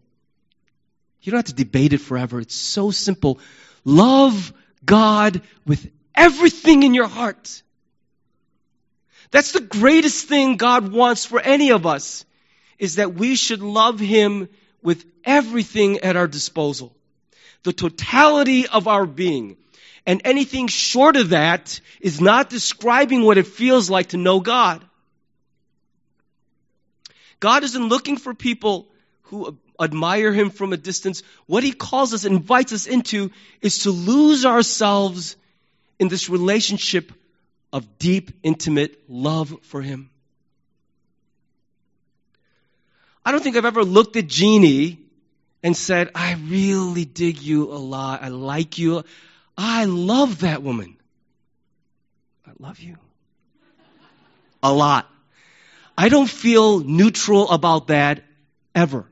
You 1.21 1.31
don't 1.31 1.37
have 1.37 1.55
to 1.55 1.63
debate 1.63 1.93
it 1.93 1.99
forever. 1.99 2.39
It's 2.39 2.55
so 2.55 2.89
simple. 2.89 3.39
Love 3.85 4.51
God 4.83 5.43
with 5.63 5.91
everything 6.15 6.81
in 6.81 6.95
your 6.95 7.07
heart. 7.07 7.61
That's 9.29 9.51
the 9.51 9.61
greatest 9.61 10.27
thing 10.27 10.57
God 10.57 10.91
wants 10.91 11.23
for 11.23 11.39
any 11.39 11.69
of 11.69 11.85
us, 11.85 12.25
is 12.79 12.95
that 12.95 13.13
we 13.13 13.35
should 13.35 13.61
love 13.61 13.99
Him 13.99 14.49
with 14.81 15.05
everything 15.23 15.99
at 15.99 16.15
our 16.15 16.27
disposal. 16.27 16.91
The 17.61 17.73
totality 17.73 18.65
of 18.65 18.87
our 18.87 19.05
being. 19.05 19.57
And 20.07 20.21
anything 20.25 20.67
short 20.67 21.15
of 21.15 21.29
that 21.29 21.79
is 21.99 22.19
not 22.19 22.49
describing 22.49 23.21
what 23.21 23.37
it 23.37 23.45
feels 23.45 23.87
like 23.87 24.07
to 24.09 24.17
know 24.17 24.39
God. 24.39 24.83
God 27.39 27.63
isn't 27.63 27.87
looking 27.87 28.17
for 28.17 28.33
people 28.33 28.87
who 29.31 29.57
admire 29.79 30.33
him 30.33 30.49
from 30.49 30.73
a 30.73 30.77
distance. 30.77 31.23
What 31.47 31.63
he 31.63 31.71
calls 31.71 32.13
us, 32.13 32.25
invites 32.25 32.73
us 32.73 32.85
into, 32.85 33.31
is 33.61 33.79
to 33.83 33.91
lose 33.91 34.45
ourselves 34.45 35.37
in 35.99 36.09
this 36.09 36.29
relationship 36.29 37.11
of 37.71 37.97
deep, 37.97 38.31
intimate 38.43 38.99
love 39.07 39.57
for 39.63 39.81
him. 39.81 40.09
I 43.25 43.31
don't 43.31 43.41
think 43.41 43.55
I've 43.55 43.65
ever 43.65 43.85
looked 43.85 44.17
at 44.17 44.27
Jeannie 44.27 44.99
and 45.63 45.77
said, 45.77 46.09
I 46.13 46.33
really 46.33 47.05
dig 47.05 47.41
you 47.41 47.71
a 47.71 47.79
lot. 47.79 48.21
I 48.21 48.27
like 48.27 48.77
you. 48.77 49.03
I 49.57 49.85
love 49.85 50.41
that 50.41 50.61
woman. 50.61 50.97
I 52.45 52.51
love 52.59 52.79
you. 52.79 52.97
A 54.61 54.73
lot. 54.73 55.09
I 55.97 56.09
don't 56.09 56.29
feel 56.29 56.79
neutral 56.79 57.49
about 57.49 57.87
that 57.87 58.23
ever. 58.75 59.05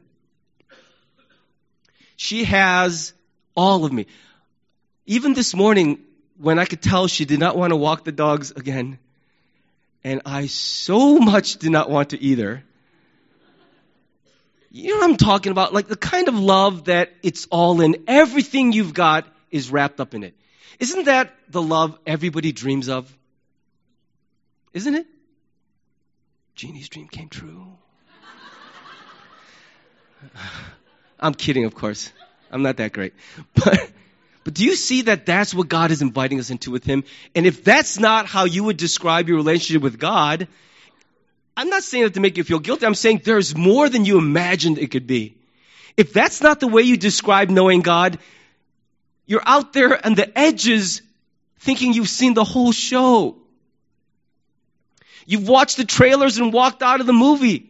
She 2.21 2.43
has 2.43 3.13
all 3.55 3.85
of 3.85 3.93
me. 3.93 4.05
Even 5.05 5.33
this 5.33 5.55
morning, 5.55 5.99
when 6.37 6.59
I 6.59 6.65
could 6.65 6.81
tell 6.81 7.07
she 7.07 7.23
did 7.23 7.39
not 7.39 7.55
want 7.55 7.71
to 7.71 7.77
walk 7.77 8.03
the 8.03 8.11
dogs 8.11 8.51
again, 8.51 8.99
and 10.03 10.23
I 10.25 10.47
so 10.47 11.17
much 11.19 11.55
did 11.59 11.71
not 11.71 11.89
want 11.89 12.09
to 12.09 12.21
either. 12.21 12.61
You 14.69 14.89
know 14.89 14.97
what 14.97 15.11
I'm 15.11 15.15
talking 15.15 15.53
about? 15.53 15.73
Like 15.73 15.87
the 15.87 15.95
kind 15.95 16.27
of 16.27 16.37
love 16.37 16.83
that 16.85 17.13
it's 17.23 17.47
all 17.49 17.79
in. 17.79 18.03
Everything 18.05 18.73
you've 18.73 18.93
got 18.93 19.25
is 19.49 19.71
wrapped 19.71 20.01
up 20.01 20.13
in 20.13 20.23
it. 20.23 20.33
Isn't 20.77 21.05
that 21.05 21.33
the 21.47 21.61
love 21.61 21.97
everybody 22.05 22.51
dreams 22.51 22.89
of? 22.89 23.09
Isn't 24.73 24.95
it? 24.95 25.07
Jeannie's 26.53 26.89
dream 26.89 27.07
came 27.07 27.29
true. 27.29 27.77
I'm 31.19 31.33
kidding, 31.33 31.65
of 31.65 31.75
course. 31.75 32.11
I'm 32.51 32.61
not 32.61 32.77
that 32.77 32.93
great. 32.93 33.13
But, 33.53 33.91
But 34.43 34.53
do 34.55 34.65
you 34.65 34.75
see 34.75 35.03
that 35.03 35.27
that's 35.27 35.53
what 35.53 35.67
God 35.67 35.91
is 35.91 36.01
inviting 36.01 36.39
us 36.39 36.49
into 36.49 36.71
with 36.71 36.83
Him? 36.83 37.03
And 37.35 37.45
if 37.45 37.63
that's 37.63 37.99
not 37.99 38.25
how 38.25 38.45
you 38.45 38.63
would 38.63 38.77
describe 38.77 39.27
your 39.27 39.37
relationship 39.37 39.83
with 39.83 39.99
God, 39.99 40.47
I'm 41.55 41.69
not 41.69 41.83
saying 41.83 42.05
that 42.05 42.13
to 42.15 42.19
make 42.19 42.37
you 42.37 42.43
feel 42.43 42.59
guilty. 42.59 42.85
I'm 42.85 42.95
saying 42.95 43.21
there's 43.25 43.55
more 43.55 43.89
than 43.89 44.05
you 44.05 44.17
imagined 44.17 44.79
it 44.79 44.91
could 44.91 45.07
be. 45.07 45.35
If 45.97 46.13
that's 46.13 46.41
not 46.41 46.59
the 46.59 46.67
way 46.67 46.83
you 46.83 46.95
describe 46.95 47.49
knowing 47.49 47.81
God, 47.81 48.17
you're 49.25 49.43
out 49.45 49.73
there 49.73 50.03
on 50.03 50.15
the 50.15 50.35
edges 50.35 51.01
thinking 51.59 51.93
you've 51.93 52.09
seen 52.09 52.33
the 52.33 52.45
whole 52.45 52.71
show. 52.71 53.35
You've 55.25 55.47
watched 55.47 55.77
the 55.77 55.85
trailers 55.85 56.37
and 56.37 56.53
walked 56.53 56.81
out 56.81 57.01
of 57.01 57.05
the 57.05 57.13
movie 57.13 57.69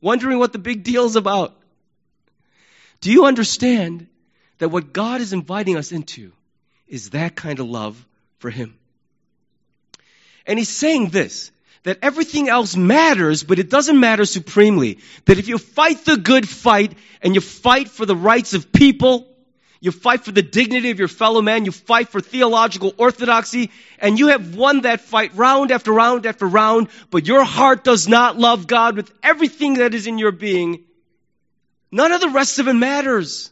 wondering 0.00 0.38
what 0.38 0.52
the 0.52 0.58
big 0.58 0.84
deal 0.84 1.06
is 1.06 1.16
about. 1.16 1.56
Do 3.04 3.12
you 3.12 3.26
understand 3.26 4.06
that 4.60 4.70
what 4.70 4.94
God 4.94 5.20
is 5.20 5.34
inviting 5.34 5.76
us 5.76 5.92
into 5.92 6.32
is 6.88 7.10
that 7.10 7.36
kind 7.36 7.60
of 7.60 7.68
love 7.68 8.02
for 8.38 8.48
Him? 8.48 8.78
And 10.46 10.58
He's 10.58 10.70
saying 10.70 11.10
this 11.10 11.50
that 11.82 11.98
everything 12.00 12.48
else 12.48 12.74
matters, 12.76 13.44
but 13.44 13.58
it 13.58 13.68
doesn't 13.68 14.00
matter 14.00 14.24
supremely. 14.24 15.00
That 15.26 15.38
if 15.38 15.48
you 15.48 15.58
fight 15.58 16.06
the 16.06 16.16
good 16.16 16.48
fight 16.48 16.94
and 17.20 17.34
you 17.34 17.42
fight 17.42 17.90
for 17.90 18.06
the 18.06 18.16
rights 18.16 18.54
of 18.54 18.72
people, 18.72 19.28
you 19.82 19.90
fight 19.90 20.24
for 20.24 20.32
the 20.32 20.40
dignity 20.40 20.90
of 20.90 20.98
your 20.98 21.08
fellow 21.08 21.42
man, 21.42 21.66
you 21.66 21.72
fight 21.72 22.08
for 22.08 22.22
theological 22.22 22.94
orthodoxy, 22.96 23.70
and 23.98 24.18
you 24.18 24.28
have 24.28 24.56
won 24.56 24.80
that 24.80 25.02
fight 25.02 25.34
round 25.34 25.72
after 25.72 25.92
round 25.92 26.24
after 26.24 26.46
round, 26.46 26.88
but 27.10 27.26
your 27.26 27.44
heart 27.44 27.84
does 27.84 28.08
not 28.08 28.38
love 28.38 28.66
God 28.66 28.96
with 28.96 29.12
everything 29.22 29.74
that 29.74 29.92
is 29.92 30.06
in 30.06 30.16
your 30.16 30.32
being, 30.32 30.84
none 31.94 32.12
of 32.12 32.20
the 32.20 32.28
rest 32.28 32.58
of 32.58 32.68
it 32.68 32.74
matters. 32.74 33.50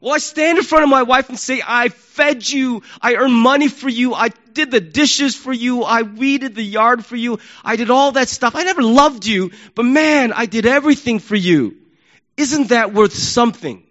Well, 0.00 0.14
I 0.14 0.18
stand 0.18 0.56
in 0.56 0.64
front 0.64 0.84
of 0.84 0.88
my 0.88 1.02
wife 1.02 1.28
and 1.28 1.38
say, 1.38 1.62
I 1.64 1.90
fed 1.90 2.48
you, 2.48 2.82
I 3.02 3.16
earned 3.16 3.34
money 3.34 3.68
for 3.68 3.90
you, 3.90 4.14
I 4.14 4.30
did 4.54 4.70
the 4.70 4.80
dishes 4.80 5.36
for 5.36 5.52
you, 5.52 5.82
I 5.82 6.02
weeded 6.02 6.54
the 6.54 6.62
yard 6.62 7.04
for 7.04 7.16
you, 7.16 7.38
I 7.62 7.76
did 7.76 7.90
all 7.90 8.12
that 8.12 8.30
stuff. 8.30 8.56
I 8.56 8.64
never 8.64 8.82
loved 8.82 9.26
you, 9.26 9.50
but 9.74 9.84
man, 9.84 10.32
I 10.32 10.46
did 10.46 10.64
everything 10.64 11.18
for 11.18 11.36
you. 11.36 11.76
Isn't 12.38 12.70
that 12.70 12.94
worth 12.94 13.12
something? 13.12 13.82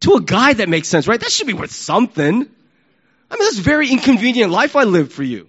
To 0.00 0.14
a 0.14 0.20
guy 0.20 0.52
that 0.52 0.68
makes 0.68 0.88
sense, 0.88 1.08
right? 1.08 1.18
That 1.18 1.32
should 1.32 1.46
be 1.46 1.54
worth 1.54 1.72
something. 1.72 2.34
I 3.30 3.34
mean, 3.34 3.44
that's 3.46 3.58
very 3.58 3.90
inconvenient 3.90 4.52
life 4.52 4.76
I 4.76 4.84
lived 4.84 5.12
for 5.12 5.22
you. 5.22 5.48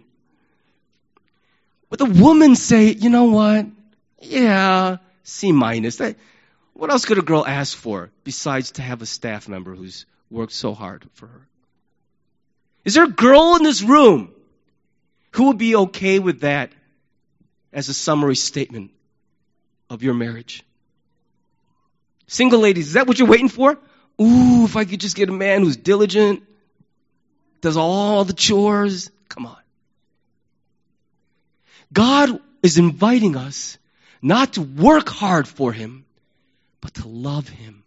But 1.89 1.99
the 1.99 2.05
woman 2.05 2.55
say, 2.55 2.91
you 2.91 3.09
know 3.09 3.25
what? 3.25 3.65
Yeah, 4.21 4.97
C 5.23 5.51
minus. 5.51 5.97
That, 5.97 6.15
what 6.73 6.91
else 6.91 7.05
could 7.05 7.17
a 7.17 7.21
girl 7.21 7.45
ask 7.45 7.77
for 7.77 8.11
besides 8.23 8.71
to 8.73 8.81
have 8.81 9.01
a 9.01 9.05
staff 9.05 9.47
member 9.47 9.75
who's 9.75 10.05
worked 10.29 10.53
so 10.53 10.73
hard 10.73 11.07
for 11.13 11.27
her? 11.27 11.47
Is 12.85 12.93
there 12.93 13.03
a 13.03 13.09
girl 13.09 13.55
in 13.57 13.63
this 13.63 13.81
room 13.81 14.31
who 15.31 15.47
would 15.47 15.57
be 15.57 15.75
okay 15.75 16.19
with 16.19 16.41
that 16.41 16.71
as 17.73 17.89
a 17.89 17.93
summary 17.93 18.35
statement 18.35 18.91
of 19.89 20.03
your 20.03 20.13
marriage? 20.13 20.63
Single 22.27 22.59
ladies, 22.59 22.87
is 22.87 22.93
that 22.93 23.07
what 23.07 23.17
you're 23.17 23.27
waiting 23.27 23.49
for? 23.49 23.77
Ooh, 24.21 24.65
if 24.65 24.75
I 24.75 24.85
could 24.85 24.99
just 24.99 25.15
get 25.15 25.29
a 25.29 25.33
man 25.33 25.63
who's 25.63 25.77
diligent, 25.77 26.43
does 27.61 27.75
all 27.75 28.23
the 28.23 28.33
chores. 28.33 29.09
Come 29.27 29.47
on. 29.47 29.57
God 31.91 32.39
is 32.61 32.77
inviting 32.77 33.35
us 33.35 33.78
not 34.21 34.53
to 34.53 34.61
work 34.61 35.09
hard 35.09 35.47
for 35.47 35.71
Him, 35.71 36.05
but 36.81 36.93
to 36.95 37.07
love 37.07 37.47
Him. 37.47 37.83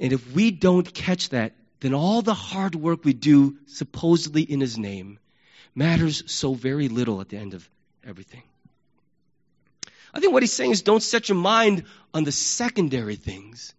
And 0.00 0.12
if 0.12 0.32
we 0.32 0.50
don't 0.50 0.92
catch 0.92 1.30
that, 1.30 1.54
then 1.80 1.94
all 1.94 2.22
the 2.22 2.34
hard 2.34 2.74
work 2.74 3.04
we 3.04 3.12
do, 3.12 3.56
supposedly 3.66 4.42
in 4.42 4.60
His 4.60 4.78
name, 4.78 5.18
matters 5.74 6.30
so 6.30 6.54
very 6.54 6.88
little 6.88 7.20
at 7.20 7.28
the 7.28 7.36
end 7.36 7.54
of 7.54 7.68
everything. 8.06 8.42
I 10.12 10.20
think 10.20 10.32
what 10.32 10.42
he's 10.42 10.52
saying 10.52 10.70
is 10.70 10.82
don't 10.82 11.02
set 11.02 11.28
your 11.28 11.38
mind 11.38 11.84
on 12.14 12.24
the 12.24 12.32
secondary 12.32 13.16
things. 13.16 13.74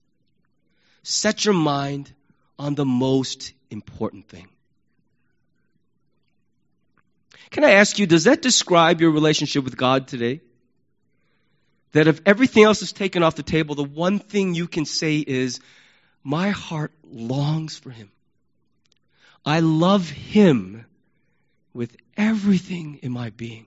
Set 1.04 1.46
your 1.46 1.54
mind 1.56 2.14
on 2.58 2.76
the 2.76 2.86
most 2.86 3.54
important 3.70 4.28
thing. 4.28 4.48
Can 7.50 7.64
I 7.64 7.72
ask 7.72 7.98
you, 7.98 8.06
does 8.06 8.26
that 8.26 8.42
describe 8.42 9.02
your 9.02 9.12
relationship 9.12 9.64
with 9.64 9.76
God 9.76 10.08
today? 10.08 10.42
That 11.92 12.08
if 12.08 12.22
everything 12.26 12.64
else 12.64 12.82
is 12.82 12.94
taken 12.94 13.24
off 13.24 13.36
the 13.36 13.44
table, 13.44 13.76
the 13.76 13.84
one 13.84 14.20
thing 14.20 14.54
you 14.54 14.68
can 14.68 14.86
say 14.86 15.18
is, 15.18 15.60
My 16.24 16.50
heart 16.50 16.92
longs 17.04 17.78
for 17.78 17.90
him. 17.90 18.12
I 19.46 19.62
love 19.62 20.10
him 20.10 20.86
with 21.74 21.96
everything 22.18 23.00
in 23.02 23.12
my 23.12 23.30
being. 23.32 23.66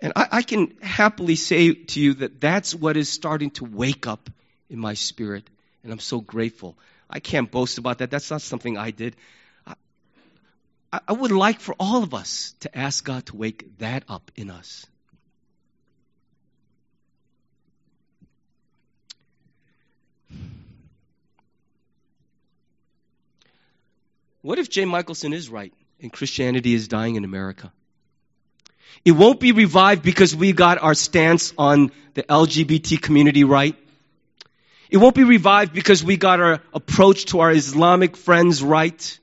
And 0.00 0.12
I, 0.14 0.28
I, 0.30 0.42
can 0.42 0.76
happily 0.80 1.34
say 1.34 1.72
to 1.72 2.00
you 2.00 2.14
that 2.14 2.40
that's 2.40 2.74
what 2.74 2.96
is 2.96 3.08
starting 3.08 3.50
to 3.52 3.64
wake 3.64 4.06
up 4.06 4.30
in 4.70 4.78
my 4.78 4.94
spirit. 4.94 5.48
And 5.82 5.92
I'm 5.92 5.98
so 5.98 6.20
grateful. 6.20 6.76
I 7.10 7.20
can't 7.20 7.50
boast 7.50 7.78
about 7.78 7.98
that. 7.98 8.10
That's 8.10 8.30
not 8.30 8.42
something 8.42 8.76
I 8.76 8.90
did. 8.90 9.16
I, 10.92 11.00
I 11.08 11.12
would 11.12 11.32
like 11.32 11.60
for 11.60 11.74
all 11.80 12.02
of 12.02 12.14
us 12.14 12.54
to 12.60 12.78
ask 12.78 13.04
God 13.04 13.26
to 13.26 13.36
wake 13.36 13.78
that 13.78 14.04
up 14.08 14.30
in 14.36 14.50
us. 14.50 14.86
What 24.42 24.58
if 24.58 24.70
Jay 24.70 24.84
Michaelson 24.84 25.32
is 25.32 25.48
right 25.48 25.72
and 26.00 26.12
Christianity 26.12 26.74
is 26.74 26.86
dying 26.86 27.16
in 27.16 27.24
America? 27.24 27.72
It 29.04 29.12
won't 29.12 29.40
be 29.40 29.52
revived 29.52 30.02
because 30.02 30.34
we 30.34 30.52
got 30.52 30.80
our 30.80 30.94
stance 30.94 31.52
on 31.58 31.90
the 32.14 32.22
LGBT 32.22 33.00
community 33.00 33.44
right. 33.44 33.76
It 34.90 34.96
won't 34.96 35.14
be 35.14 35.24
revived 35.24 35.72
because 35.72 36.02
we 36.02 36.16
got 36.16 36.40
our 36.40 36.60
approach 36.72 37.26
to 37.26 37.40
our 37.40 37.50
Islamic 37.50 38.16
friends 38.16 38.62
right. 38.62 39.18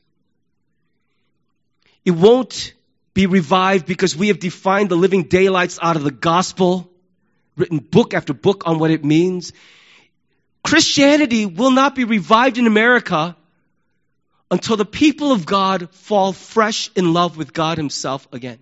It 2.04 2.12
won't 2.12 2.74
be 3.14 3.26
revived 3.26 3.86
because 3.86 4.16
we 4.16 4.28
have 4.28 4.40
defined 4.40 4.90
the 4.90 4.96
living 4.96 5.24
daylights 5.24 5.80
out 5.82 5.96
of 5.96 6.04
the 6.04 6.12
gospel, 6.12 6.92
written 7.56 7.80
book 7.80 8.14
after 8.14 8.34
book 8.34 8.68
on 8.68 8.80
what 8.80 8.92
it 8.92 9.04
means. 9.04 9.54
Christianity 10.64 11.46
will 11.46 11.72
not 11.72 11.96
be 11.96 12.04
revived 12.04 12.58
in 12.58 12.68
America 12.68 13.36
until 14.52 14.78
the 14.78 14.86
people 14.86 15.32
of 15.32 15.46
God 15.46 15.90
fall 15.92 16.34
fresh 16.34 16.92
in 16.96 17.14
love 17.14 17.38
with 17.38 17.54
God 17.54 17.78
Himself 17.78 18.28
again. 18.32 18.60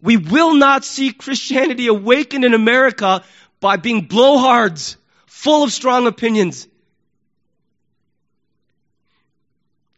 We 0.00 0.16
will 0.16 0.54
not 0.54 0.84
see 0.84 1.12
Christianity 1.12 1.86
awakened 1.86 2.44
in 2.44 2.54
America 2.54 3.24
by 3.60 3.76
being 3.76 4.06
blowhards, 4.06 4.96
full 5.26 5.64
of 5.64 5.72
strong 5.72 6.06
opinions. 6.06 6.68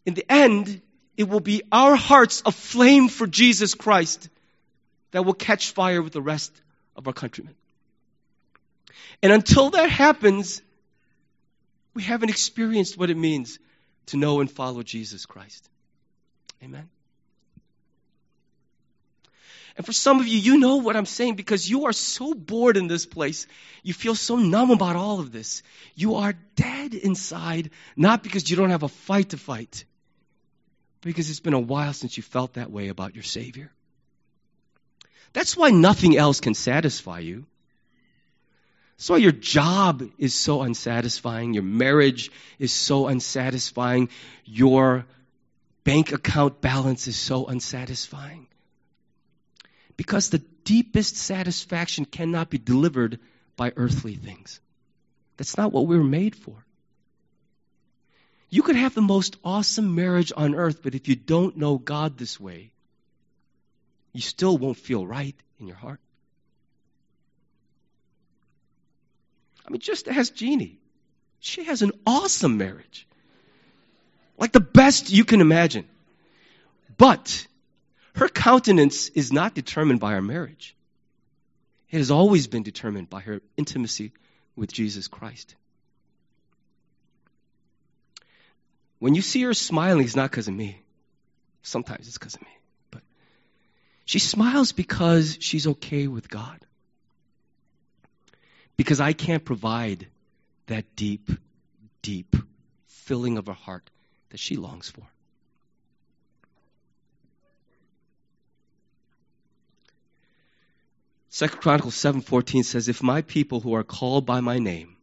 In 0.04 0.14
the 0.14 0.24
end, 0.30 0.80
it 1.16 1.28
will 1.28 1.40
be 1.40 1.62
our 1.72 1.96
hearts 1.96 2.42
aflame 2.46 3.08
for 3.08 3.26
Jesus 3.26 3.74
Christ 3.74 4.28
that 5.10 5.24
will 5.24 5.34
catch 5.34 5.72
fire 5.72 6.00
with 6.00 6.12
the 6.12 6.22
rest 6.22 6.52
of 6.94 7.06
our 7.06 7.12
countrymen. 7.12 7.54
And 9.22 9.32
until 9.32 9.70
that 9.70 9.90
happens, 9.90 10.62
we 11.96 12.02
haven't 12.02 12.28
experienced 12.28 12.98
what 12.98 13.08
it 13.08 13.16
means 13.16 13.58
to 14.06 14.18
know 14.18 14.40
and 14.40 14.50
follow 14.50 14.82
Jesus 14.82 15.24
Christ. 15.24 15.66
Amen. 16.62 16.90
And 19.78 19.86
for 19.86 19.94
some 19.94 20.20
of 20.20 20.28
you, 20.28 20.38
you 20.38 20.58
know 20.58 20.76
what 20.76 20.94
I'm 20.94 21.06
saying 21.06 21.36
because 21.36 21.68
you 21.68 21.86
are 21.86 21.94
so 21.94 22.34
bored 22.34 22.76
in 22.76 22.86
this 22.86 23.06
place. 23.06 23.46
You 23.82 23.94
feel 23.94 24.14
so 24.14 24.36
numb 24.36 24.70
about 24.70 24.96
all 24.96 25.20
of 25.20 25.32
this. 25.32 25.62
You 25.94 26.16
are 26.16 26.34
dead 26.54 26.92
inside, 26.92 27.70
not 27.96 28.22
because 28.22 28.50
you 28.50 28.56
don't 28.56 28.70
have 28.70 28.82
a 28.82 28.88
fight 28.88 29.30
to 29.30 29.38
fight, 29.38 29.86
because 31.00 31.30
it's 31.30 31.40
been 31.40 31.54
a 31.54 31.58
while 31.58 31.94
since 31.94 32.18
you 32.18 32.22
felt 32.22 32.54
that 32.54 32.70
way 32.70 32.88
about 32.88 33.14
your 33.14 33.24
Savior. 33.24 33.70
That's 35.32 35.56
why 35.56 35.70
nothing 35.70 36.16
else 36.16 36.40
can 36.40 36.52
satisfy 36.54 37.20
you. 37.20 37.46
That's 38.96 39.10
why 39.10 39.18
your 39.18 39.32
job 39.32 40.02
is 40.18 40.34
so 40.34 40.62
unsatisfying. 40.62 41.52
Your 41.52 41.62
marriage 41.62 42.30
is 42.58 42.72
so 42.72 43.08
unsatisfying. 43.08 44.08
Your 44.44 45.04
bank 45.84 46.12
account 46.12 46.60
balance 46.60 47.06
is 47.06 47.16
so 47.16 47.46
unsatisfying. 47.46 48.46
Because 49.96 50.30
the 50.30 50.42
deepest 50.64 51.16
satisfaction 51.16 52.06
cannot 52.06 52.48
be 52.50 52.58
delivered 52.58 53.20
by 53.56 53.72
earthly 53.76 54.14
things. 54.14 54.60
That's 55.36 55.56
not 55.56 55.72
what 55.72 55.86
we 55.86 55.98
were 55.98 56.04
made 56.04 56.34
for. 56.34 56.64
You 58.48 58.62
could 58.62 58.76
have 58.76 58.94
the 58.94 59.02
most 59.02 59.36
awesome 59.44 59.94
marriage 59.94 60.32
on 60.34 60.54
earth, 60.54 60.82
but 60.82 60.94
if 60.94 61.08
you 61.08 61.16
don't 61.16 61.56
know 61.56 61.78
God 61.78 62.16
this 62.16 62.40
way, 62.40 62.72
you 64.12 64.22
still 64.22 64.56
won't 64.56 64.78
feel 64.78 65.06
right 65.06 65.36
in 65.60 65.66
your 65.66 65.76
heart. 65.76 66.00
I 69.66 69.70
mean, 69.70 69.80
just 69.80 70.08
ask 70.08 70.34
Jeannie. 70.34 70.78
She 71.40 71.64
has 71.64 71.82
an 71.82 71.92
awesome 72.06 72.56
marriage. 72.58 73.06
Like 74.38 74.52
the 74.52 74.60
best 74.60 75.10
you 75.10 75.24
can 75.24 75.40
imagine. 75.40 75.86
But 76.96 77.46
her 78.14 78.28
countenance 78.28 79.08
is 79.10 79.32
not 79.32 79.54
determined 79.54 80.00
by 80.00 80.14
our 80.14 80.22
marriage. 80.22 80.76
It 81.90 81.98
has 81.98 82.10
always 82.10 82.46
been 82.46 82.62
determined 82.62 83.10
by 83.10 83.20
her 83.20 83.40
intimacy 83.56 84.12
with 84.54 84.72
Jesus 84.72 85.08
Christ. 85.08 85.54
When 88.98 89.14
you 89.14 89.22
see 89.22 89.42
her 89.42 89.54
smiling, 89.54 90.04
it's 90.04 90.16
not 90.16 90.30
because 90.30 90.48
of 90.48 90.54
me. 90.54 90.80
Sometimes 91.62 92.06
it's 92.06 92.18
because 92.18 92.34
of 92.34 92.42
me. 92.42 92.58
But 92.90 93.02
she 94.04 94.18
smiles 94.18 94.72
because 94.72 95.36
she's 95.40 95.66
okay 95.66 96.06
with 96.06 96.30
God. 96.30 96.58
Because 98.76 99.00
I 99.00 99.12
can't 99.12 99.44
provide 99.44 100.06
that 100.66 100.96
deep, 100.96 101.30
deep 102.02 102.36
filling 102.86 103.38
of 103.38 103.46
her 103.46 103.52
heart 103.52 103.90
that 104.30 104.40
she 104.40 104.56
longs 104.56 104.90
for. 104.90 105.06
Second 111.28 111.60
Chronicles 111.60 111.94
7:14 111.94 112.64
says, 112.64 112.88
"If 112.88 113.02
my 113.02 113.20
people 113.20 113.60
who 113.60 113.74
are 113.74 113.84
called 113.84 114.24
by 114.24 114.40
my 114.40 114.58
name 114.58 114.96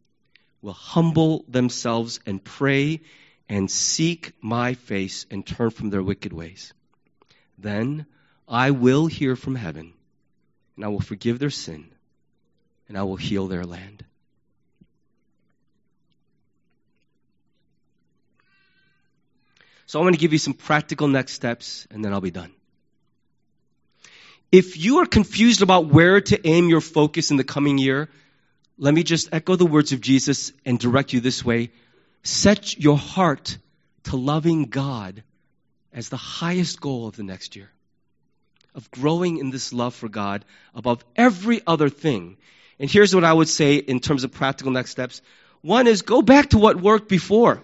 will 0.62 0.72
humble 0.72 1.44
themselves 1.46 2.18
and 2.26 2.42
pray 2.42 3.02
and 3.48 3.70
seek 3.70 4.32
my 4.42 4.74
face 4.74 5.26
and 5.30 5.46
turn 5.46 5.70
from 5.70 5.90
their 5.90 6.02
wicked 6.02 6.32
ways, 6.32 6.72
then 7.56 8.06
I 8.48 8.72
will 8.72 9.06
hear 9.06 9.36
from 9.36 9.54
heaven, 9.54 9.92
and 10.74 10.84
I 10.84 10.88
will 10.88 11.00
forgive 11.00 11.38
their 11.38 11.50
sin, 11.50 11.93
and 12.88 12.98
I 12.98 13.02
will 13.02 13.16
heal 13.16 13.46
their 13.46 13.64
land." 13.64 14.04
So 19.86 20.00
I'm 20.00 20.04
going 20.04 20.14
to 20.14 20.20
give 20.20 20.32
you 20.32 20.38
some 20.38 20.54
practical 20.54 21.08
next 21.08 21.32
steps, 21.34 21.86
and 21.90 22.04
then 22.04 22.12
I'll 22.12 22.20
be 22.20 22.30
done. 22.30 22.52
If 24.50 24.76
you 24.76 24.98
are 24.98 25.06
confused 25.06 25.62
about 25.62 25.86
where 25.86 26.20
to 26.20 26.46
aim 26.46 26.68
your 26.68 26.80
focus 26.80 27.30
in 27.30 27.36
the 27.36 27.44
coming 27.44 27.78
year, 27.78 28.08
let 28.78 28.94
me 28.94 29.02
just 29.02 29.28
echo 29.32 29.56
the 29.56 29.66
words 29.66 29.92
of 29.92 30.00
Jesus 30.00 30.52
and 30.64 30.78
direct 30.78 31.12
you 31.12 31.20
this 31.20 31.44
way. 31.44 31.70
Set 32.22 32.78
your 32.78 32.96
heart 32.96 33.58
to 34.04 34.16
loving 34.16 34.64
God 34.64 35.22
as 35.92 36.08
the 36.08 36.16
highest 36.16 36.80
goal 36.80 37.06
of 37.06 37.16
the 37.16 37.22
next 37.22 37.54
year, 37.54 37.70
of 38.74 38.90
growing 38.90 39.38
in 39.38 39.50
this 39.50 39.72
love 39.72 39.94
for 39.94 40.08
God 40.08 40.44
above 40.74 41.04
every 41.14 41.60
other 41.66 41.88
thing. 41.88 42.36
And 42.78 42.90
here's 42.90 43.14
what 43.14 43.24
I 43.24 43.32
would 43.32 43.48
say 43.48 43.76
in 43.76 44.00
terms 44.00 44.24
of 44.24 44.32
practical 44.32 44.72
next 44.72 44.90
steps. 44.90 45.22
One 45.62 45.86
is 45.86 46.02
go 46.02 46.22
back 46.22 46.50
to 46.50 46.58
what 46.58 46.80
worked 46.80 47.08
before. 47.08 47.62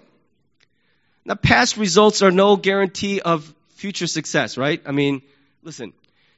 Now, 1.24 1.34
past 1.34 1.76
results 1.76 2.22
are 2.22 2.30
no 2.30 2.56
guarantee 2.56 3.20
of 3.20 3.52
future 3.70 4.06
success, 4.06 4.56
right? 4.56 4.82
I 4.86 4.92
mean, 4.92 5.22
listen, 5.62 5.92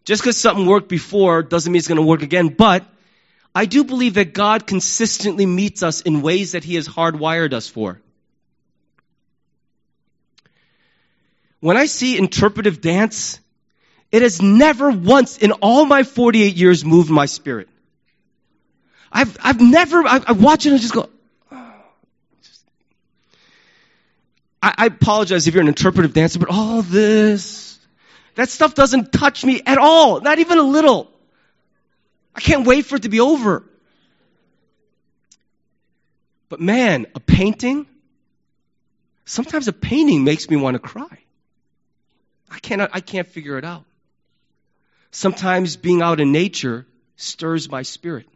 just 0.05 0.23
because 0.23 0.37
something 0.37 0.67
worked 0.67 0.89
before 0.89 1.43
doesn't 1.43 1.71
mean 1.71 1.79
it's 1.79 1.89
going 1.89 1.97
to 1.97 2.03
work 2.07 2.23
again, 2.23 2.49
but 2.49 2.85
I 3.55 3.67
do 3.67 3.85
believe 3.85 4.15
that 4.15 4.33
God 4.33 4.67
consistently 4.67 5.47
meets 5.47 5.83
us 5.83 6.01
in 6.01 6.23
ways 6.23 6.53
that 6.53 6.65
He 6.65 6.75
has 6.77 6.89
hardwired 6.89 7.53
us 7.53 7.69
for. 7.69 8.01
When 11.61 11.77
I 11.77 11.87
see 11.87 12.19
interpretive 12.19 12.81
dance, 12.81 13.39
it 14.11 14.23
has 14.23 14.43
never 14.43 14.91
once 14.91 15.39
in 15.39 15.53
all 15.53 15.85
my 15.85 16.03
48 16.03 16.57
years 16.57 16.85
moved 16.85 17.09
my 17.09 17.27
spirit. 17.27 17.69
I've, 19.13 19.37
I've 19.43 19.61
never, 19.61 20.05
I, 20.07 20.21
I 20.27 20.33
watch 20.33 20.65
it 20.65 20.71
and 20.71 20.79
I 20.79 20.81
just 20.81 20.95
go, 20.95 21.09
oh. 21.51 21.75
I, 24.63 24.75
I 24.79 24.87
apologize 24.87 25.47
if 25.47 25.55
you're 25.55 25.63
an 25.63 25.69
interpretive 25.69 26.15
dancer, 26.15 26.39
but 26.39 26.49
all 26.49 26.81
this, 26.83 27.79
that 28.37 28.49
stuff 28.49 28.75
doesn't 28.75 29.13
touch 29.13 29.45
me 29.45 29.61
at 29.67 29.77
all, 29.77 30.21
not 30.21 30.39
even 30.39 30.59
a 30.59 30.63
little. 30.63 31.11
I 32.35 32.41
can't 32.41 32.67
wait 32.67 32.87
for 32.87 32.97
it 32.97 33.03
to 33.03 33.11
be 33.11 33.21
over. 33.21 33.65
But 36.49 36.61
man, 36.61 37.07
a 37.15 37.21
painting, 37.21 37.87
sometimes 39.27 39.69
a 39.69 39.73
painting 39.73 40.25
makes 40.25 40.49
me 40.49 40.57
want 40.57 40.75
to 40.75 40.79
cry. 40.79 41.19
I 42.51 42.59
cannot, 42.59 42.91
I 42.95 43.01
can't 43.01 43.29
figure 43.29 43.59
it 43.59 43.65
out. 43.65 43.85
Sometimes 45.11 45.77
being 45.77 46.01
out 46.01 46.21
in 46.21 46.33
nature 46.33 46.87
stirs 47.17 47.71
my 47.71 47.83
spirit. 47.83 48.27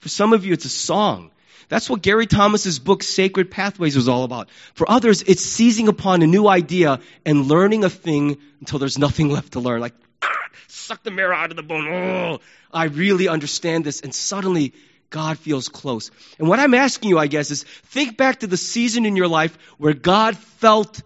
For 0.00 0.08
some 0.08 0.32
of 0.32 0.44
you, 0.44 0.52
it's 0.52 0.64
a 0.64 0.70
song. 0.70 1.30
That's 1.68 1.88
what 1.88 2.02
Gary 2.02 2.26
Thomas's 2.26 2.80
book 2.80 3.02
Sacred 3.02 3.50
Pathways 3.50 3.94
was 3.94 4.08
all 4.08 4.24
about. 4.24 4.50
For 4.74 4.90
others, 4.90 5.22
it's 5.22 5.42
seizing 5.42 5.86
upon 5.86 6.20
a 6.22 6.26
new 6.26 6.48
idea 6.48 6.98
and 7.24 7.46
learning 7.46 7.84
a 7.84 7.90
thing 7.90 8.38
until 8.58 8.80
there's 8.80 8.98
nothing 8.98 9.28
left 9.32 9.52
to 9.52 9.60
learn. 9.60 9.80
Like, 9.80 9.94
suck 10.66 11.02
the 11.04 11.12
marrow 11.12 11.36
out 11.36 11.50
of 11.50 11.56
the 11.56 11.62
bone. 11.62 11.86
Oh, 11.86 12.40
I 12.72 12.84
really 12.86 13.28
understand 13.28 13.84
this. 13.84 14.00
And 14.00 14.12
suddenly, 14.12 14.74
God 15.10 15.38
feels 15.38 15.68
close. 15.68 16.10
And 16.38 16.48
what 16.48 16.58
I'm 16.58 16.74
asking 16.74 17.10
you, 17.10 17.18
I 17.18 17.28
guess, 17.28 17.50
is 17.50 17.62
think 17.62 18.16
back 18.16 18.40
to 18.40 18.46
the 18.46 18.56
season 18.56 19.06
in 19.06 19.14
your 19.16 19.28
life 19.28 19.56
where 19.78 19.94
God 19.94 20.36
felt 20.36 21.00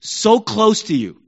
so 0.00 0.40
close 0.40 0.84
to 0.84 0.96
you. 0.96 1.20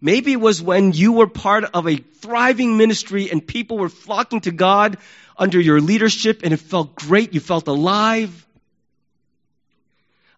Maybe 0.00 0.32
it 0.32 0.40
was 0.40 0.60
when 0.62 0.92
you 0.92 1.12
were 1.12 1.26
part 1.26 1.64
of 1.64 1.88
a 1.88 1.96
thriving 1.96 2.76
ministry 2.76 3.30
and 3.30 3.44
people 3.44 3.78
were 3.78 3.88
flocking 3.88 4.40
to 4.42 4.52
God 4.52 4.98
under 5.38 5.60
your 5.60 5.80
leadership 5.80 6.40
and 6.42 6.52
it 6.52 6.58
felt 6.58 6.94
great. 6.94 7.34
You 7.34 7.40
felt 7.40 7.68
alive. 7.68 8.46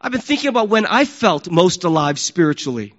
I've 0.00 0.12
been 0.12 0.20
thinking 0.20 0.48
about 0.48 0.68
when 0.68 0.86
I 0.86 1.04
felt 1.04 1.50
most 1.50 1.84
alive 1.84 2.18
spiritually. 2.18 2.94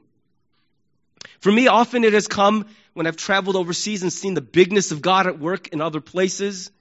For 1.39 1.51
me, 1.51 1.67
often 1.67 2.03
it 2.03 2.13
has 2.13 2.27
come 2.27 2.65
when 2.93 3.07
I've 3.07 3.15
traveled 3.15 3.55
overseas 3.55 4.03
and 4.03 4.11
seen 4.11 4.33
the 4.33 4.41
bigness 4.41 4.91
of 4.91 5.01
God 5.01 5.27
at 5.27 5.39
work 5.39 5.69
in 5.69 5.79
other 5.79 6.01
places. 6.01 6.71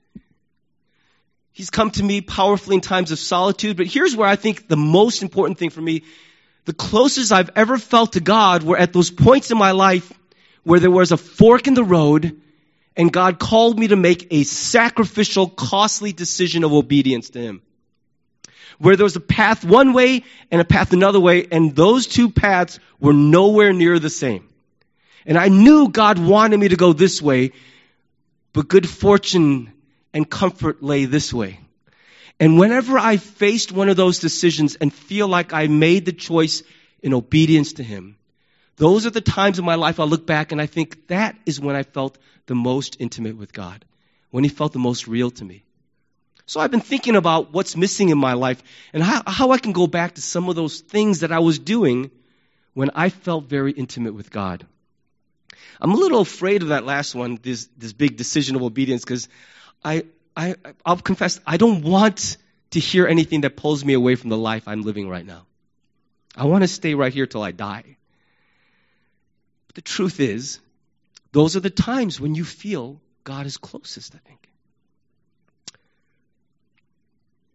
He's 1.52 1.70
come 1.70 1.90
to 1.92 2.02
me 2.02 2.20
powerfully 2.20 2.76
in 2.76 2.80
times 2.80 3.12
of 3.12 3.18
solitude, 3.18 3.76
but 3.76 3.86
here's 3.86 4.16
where 4.16 4.28
I 4.28 4.36
think 4.36 4.68
the 4.68 4.76
most 4.76 5.22
important 5.22 5.58
thing 5.58 5.70
for 5.70 5.80
me 5.80 6.02
the 6.64 6.74
closest 6.74 7.32
I've 7.32 7.50
ever 7.56 7.78
felt 7.78 8.12
to 8.12 8.20
God 8.20 8.62
were 8.62 8.76
at 8.76 8.92
those 8.92 9.10
points 9.10 9.50
in 9.50 9.56
my 9.56 9.70
life 9.70 10.12
where 10.64 10.78
there 10.78 10.90
was 10.90 11.12
a 11.12 11.16
fork 11.16 11.66
in 11.66 11.72
the 11.72 11.82
road 11.82 12.42
and 12.98 13.12
God 13.12 13.38
called 13.38 13.78
me 13.78 13.88
to 13.88 13.96
make 13.96 14.26
a 14.32 14.42
sacrificial, 14.42 15.48
costly 15.48 16.12
decision 16.12 16.64
of 16.64 16.72
obedience 16.72 17.30
to 17.30 17.38
Him. 17.38 17.62
Where 18.78 18.96
there 18.96 19.04
was 19.04 19.16
a 19.16 19.20
path 19.20 19.64
one 19.64 19.92
way 19.92 20.24
and 20.50 20.60
a 20.60 20.64
path 20.64 20.92
another 20.92 21.20
way, 21.20 21.46
and 21.50 21.74
those 21.74 22.08
two 22.08 22.28
paths 22.28 22.80
were 22.98 23.12
nowhere 23.12 23.72
near 23.72 24.00
the 24.00 24.10
same. 24.10 24.48
And 25.24 25.38
I 25.38 25.48
knew 25.48 25.88
God 25.88 26.18
wanted 26.18 26.58
me 26.58 26.68
to 26.68 26.76
go 26.76 26.92
this 26.92 27.22
way, 27.22 27.52
but 28.52 28.66
good 28.66 28.88
fortune 28.88 29.72
and 30.12 30.28
comfort 30.28 30.82
lay 30.82 31.04
this 31.04 31.32
way. 31.32 31.60
And 32.40 32.58
whenever 32.58 32.98
I 32.98 33.16
faced 33.16 33.70
one 33.70 33.88
of 33.88 33.96
those 33.96 34.18
decisions 34.18 34.74
and 34.74 34.92
feel 34.92 35.28
like 35.28 35.52
I 35.52 35.68
made 35.68 36.04
the 36.04 36.12
choice 36.12 36.62
in 37.00 37.14
obedience 37.14 37.74
to 37.74 37.84
Him, 37.84 38.17
those 38.78 39.06
are 39.06 39.10
the 39.10 39.20
times 39.20 39.58
in 39.58 39.64
my 39.64 39.74
life 39.74 40.00
I 40.00 40.04
look 40.04 40.26
back 40.26 40.52
and 40.52 40.60
I 40.60 40.66
think 40.66 41.08
that 41.08 41.36
is 41.44 41.60
when 41.60 41.76
I 41.76 41.82
felt 41.82 42.18
the 42.46 42.54
most 42.54 42.96
intimate 42.98 43.36
with 43.36 43.52
God, 43.52 43.84
when 44.30 44.44
He 44.44 44.50
felt 44.50 44.72
the 44.72 44.78
most 44.78 45.06
real 45.06 45.30
to 45.32 45.44
me. 45.44 45.64
So 46.46 46.60
I've 46.60 46.70
been 46.70 46.80
thinking 46.80 47.14
about 47.14 47.52
what's 47.52 47.76
missing 47.76 48.08
in 48.08 48.16
my 48.16 48.32
life 48.32 48.62
and 48.94 49.02
how, 49.02 49.22
how 49.26 49.50
I 49.50 49.58
can 49.58 49.72
go 49.72 49.86
back 49.86 50.14
to 50.14 50.22
some 50.22 50.48
of 50.48 50.56
those 50.56 50.80
things 50.80 51.20
that 51.20 51.30
I 51.30 51.40
was 51.40 51.58
doing 51.58 52.10
when 52.72 52.90
I 52.94 53.10
felt 53.10 53.44
very 53.44 53.72
intimate 53.72 54.14
with 54.14 54.30
God. 54.30 54.66
I'm 55.80 55.92
a 55.92 55.96
little 55.96 56.20
afraid 56.20 56.62
of 56.62 56.68
that 56.68 56.84
last 56.84 57.14
one, 57.14 57.38
this, 57.42 57.68
this 57.76 57.92
big 57.92 58.16
decision 58.16 58.56
of 58.56 58.62
obedience, 58.62 59.04
because 59.04 59.28
I, 59.84 60.04
I, 60.36 60.54
I'll 60.86 60.96
confess, 60.96 61.40
I 61.46 61.56
don't 61.56 61.82
want 61.82 62.38
to 62.70 62.80
hear 62.80 63.06
anything 63.06 63.42
that 63.42 63.56
pulls 63.56 63.84
me 63.84 63.92
away 63.92 64.14
from 64.14 64.30
the 64.30 64.38
life 64.38 64.68
I'm 64.68 64.82
living 64.82 65.08
right 65.08 65.26
now. 65.26 65.46
I 66.36 66.44
want 66.44 66.62
to 66.62 66.68
stay 66.68 66.94
right 66.94 67.12
here 67.12 67.26
till 67.26 67.42
I 67.42 67.52
die. 67.52 67.96
The 69.78 69.82
truth 69.82 70.18
is, 70.18 70.58
those 71.30 71.54
are 71.54 71.60
the 71.60 71.70
times 71.70 72.20
when 72.20 72.34
you 72.34 72.44
feel 72.44 73.00
God 73.22 73.46
is 73.46 73.58
closest, 73.58 74.12
I 74.12 74.18
think. 74.26 74.48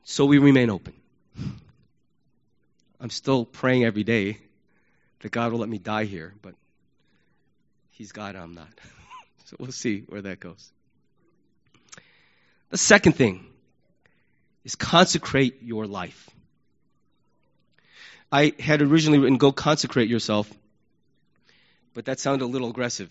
So 0.05 0.23
we 0.23 0.37
remain 0.37 0.69
open. 0.69 0.93
I'm 3.01 3.09
still 3.09 3.43
praying 3.43 3.83
every 3.83 4.05
day 4.05 4.37
that 5.19 5.33
God 5.33 5.51
will 5.51 5.59
let 5.59 5.67
me 5.67 5.79
die 5.79 6.05
here, 6.05 6.33
but 6.41 6.55
He's 7.91 8.13
God, 8.13 8.37
I'm 8.37 8.53
not. 8.53 8.69
so 9.43 9.57
we'll 9.59 9.73
see 9.73 10.05
where 10.07 10.21
that 10.21 10.39
goes. 10.39 10.71
The 12.69 12.77
second 12.77 13.17
thing 13.17 13.45
is 14.63 14.75
consecrate 14.75 15.61
your 15.61 15.87
life. 15.87 16.29
I 18.31 18.53
had 18.59 18.81
originally 18.81 19.19
written, 19.19 19.37
go 19.37 19.51
consecrate 19.51 20.07
yourself 20.07 20.49
but 21.93 22.05
that 22.05 22.19
sounded 22.19 22.45
a 22.45 22.47
little 22.47 22.69
aggressive. 22.69 23.09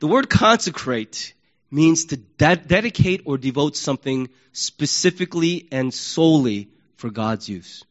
The 0.00 0.06
word 0.06 0.28
consecrate 0.28 1.34
means 1.70 2.06
to 2.06 2.16
de- 2.16 2.56
dedicate 2.56 3.22
or 3.24 3.38
devote 3.38 3.76
something 3.76 4.28
specifically 4.52 5.68
and 5.72 5.92
solely 5.92 6.68
for 6.96 7.10
God's 7.10 7.48
use. 7.48 7.84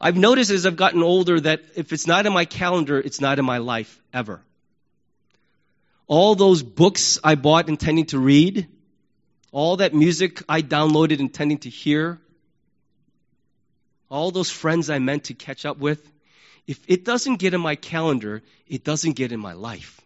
I've 0.00 0.16
noticed 0.16 0.50
as 0.50 0.66
I've 0.66 0.76
gotten 0.76 1.02
older 1.02 1.38
that 1.38 1.60
if 1.76 1.92
it's 1.92 2.08
not 2.08 2.26
in 2.26 2.32
my 2.32 2.44
calendar, 2.44 2.98
it's 2.98 3.20
not 3.20 3.38
in 3.38 3.44
my 3.44 3.58
life 3.58 4.02
ever. 4.12 4.42
All 6.08 6.34
those 6.34 6.62
books 6.62 7.20
I 7.22 7.36
bought 7.36 7.68
intending 7.68 8.06
to 8.06 8.18
read, 8.18 8.66
all 9.52 9.76
that 9.76 9.94
music 9.94 10.42
I 10.48 10.60
downloaded 10.60 11.20
intending 11.20 11.58
to 11.58 11.70
hear, 11.70 12.20
all 14.10 14.32
those 14.32 14.50
friends 14.50 14.90
I 14.90 14.98
meant 14.98 15.24
to 15.24 15.34
catch 15.34 15.64
up 15.64 15.78
with, 15.78 16.06
if 16.66 16.80
it 16.88 17.04
doesn't 17.04 17.36
get 17.36 17.54
in 17.54 17.60
my 17.60 17.76
calendar, 17.76 18.42
it 18.66 18.84
doesn't 18.84 19.12
get 19.12 19.32
in 19.32 19.40
my 19.40 19.52
life. 19.52 20.00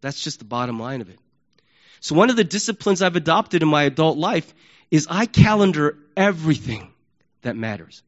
That's 0.00 0.22
just 0.22 0.38
the 0.38 0.44
bottom 0.44 0.78
line 0.78 1.00
of 1.00 1.10
it. 1.10 1.18
So, 2.00 2.14
one 2.14 2.30
of 2.30 2.36
the 2.36 2.44
disciplines 2.44 3.02
I've 3.02 3.16
adopted 3.16 3.62
in 3.62 3.68
my 3.68 3.82
adult 3.82 4.16
life 4.16 4.52
is 4.90 5.08
I 5.10 5.26
calendar 5.26 5.98
everything 6.16 6.92
that 7.42 7.56
matters. 7.56 8.02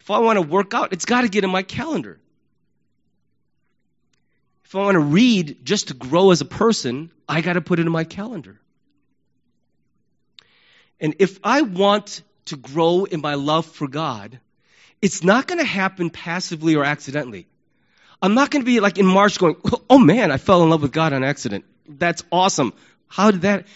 If 0.00 0.10
I 0.10 0.20
want 0.20 0.36
to 0.36 0.42
work 0.42 0.72
out, 0.72 0.92
it's 0.92 1.04
got 1.04 1.22
to 1.22 1.28
get 1.28 1.44
in 1.44 1.50
my 1.50 1.62
calendar. 1.62 2.18
If 4.64 4.74
I 4.74 4.78
want 4.78 4.94
to 4.94 5.00
read 5.00 5.64
just 5.64 5.88
to 5.88 5.94
grow 5.94 6.30
as 6.30 6.40
a 6.40 6.44
person, 6.46 7.10
I 7.28 7.40
got 7.40 7.54
to 7.54 7.60
put 7.60 7.78
it 7.78 7.86
in 7.86 7.92
my 7.92 8.04
calendar. 8.04 8.58
And 10.98 11.16
if 11.18 11.38
I 11.44 11.62
want 11.62 12.22
to 12.46 12.56
grow 12.56 13.04
in 13.04 13.20
my 13.20 13.34
love 13.34 13.66
for 13.66 13.86
God, 13.86 14.40
it's 15.06 15.22
not 15.22 15.46
going 15.46 15.60
to 15.60 15.64
happen 15.64 16.10
passively 16.10 16.74
or 16.74 16.84
accidentally. 16.84 17.46
I'm 18.20 18.34
not 18.34 18.50
going 18.50 18.62
to 18.62 18.66
be 18.66 18.80
like 18.80 18.98
in 18.98 19.06
March 19.06 19.38
going, 19.38 19.54
oh, 19.64 19.82
oh 19.88 19.98
man, 19.98 20.32
I 20.32 20.36
fell 20.36 20.64
in 20.64 20.70
love 20.70 20.82
with 20.82 20.90
God 20.90 21.12
on 21.12 21.22
accident. 21.22 21.64
That's 21.88 22.24
awesome. 22.32 22.72
How 23.06 23.30
did 23.30 23.42
that? 23.42 23.68